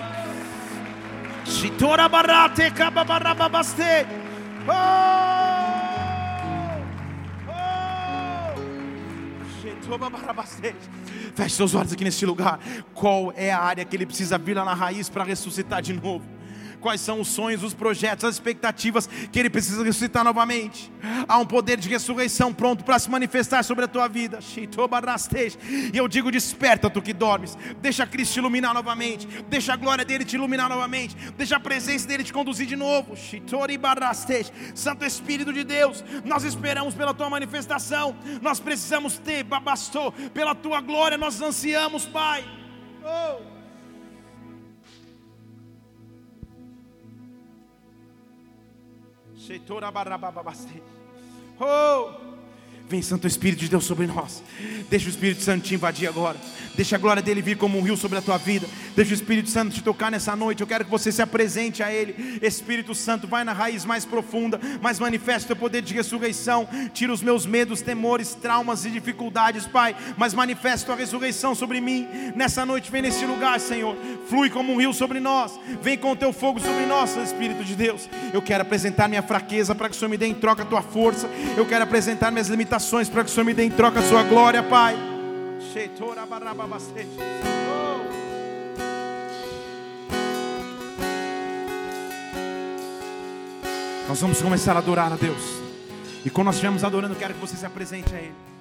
[4.69, 5.86] Oh!
[11.35, 12.59] Feche seus olhos aqui neste lugar.
[12.93, 16.36] Qual é a área que ele precisa vir lá na raiz para ressuscitar de novo?
[16.79, 20.91] Quais são os sonhos, os projetos, as expectativas que Ele precisa ressuscitar novamente.
[21.27, 24.39] Há um poder de ressurreição pronto para se manifestar sobre a tua vida.
[25.93, 30.05] E eu digo: desperta, tu que dormes, deixa Cristo te iluminar novamente, deixa a glória
[30.05, 33.15] dele te iluminar novamente, deixa a presença dele te conduzir de novo.
[34.75, 40.81] Santo Espírito de Deus, nós esperamos pela tua manifestação, nós precisamos ter, babastou, pela tua
[40.81, 42.45] glória, nós ansiamos, Pai.
[43.03, 43.56] Oh.
[51.59, 52.36] Oh!
[52.89, 54.41] Vem Santo Espírito de Deus sobre nós.
[54.89, 56.37] Deixa o Espírito Santo te invadir agora.
[56.73, 58.65] Deixa a glória dele vir como um rio sobre a tua vida.
[58.95, 60.61] Deixa o Espírito Santo te tocar nessa noite.
[60.61, 62.39] Eu quero que você se apresente a Ele.
[62.41, 66.67] Espírito Santo, vai na raiz mais profunda, mas manifesta o teu poder de ressurreição.
[66.93, 69.93] Tira os meus medos, temores, traumas e dificuldades, Pai.
[70.15, 72.07] Mas manifesta a ressurreição sobre mim.
[72.35, 73.97] Nessa noite, vem nesse lugar, Senhor.
[74.29, 75.59] Flui como um rio sobre nós.
[75.81, 78.07] Vem com o teu fogo sobre nós, Espírito de Deus.
[78.33, 80.81] Eu quero apresentar minha fraqueza para que o Senhor me dê em troca a tua
[80.81, 81.27] força.
[81.57, 84.03] Eu quero apresentar minhas limitações limitações para que o Senhor me dê em troca a
[84.03, 84.95] sua glória, Pai.
[94.07, 95.41] Nós vamos começar a adorar a Deus.
[96.23, 98.56] E quando nós estivermos adorando, quero que você se apresente a Ele.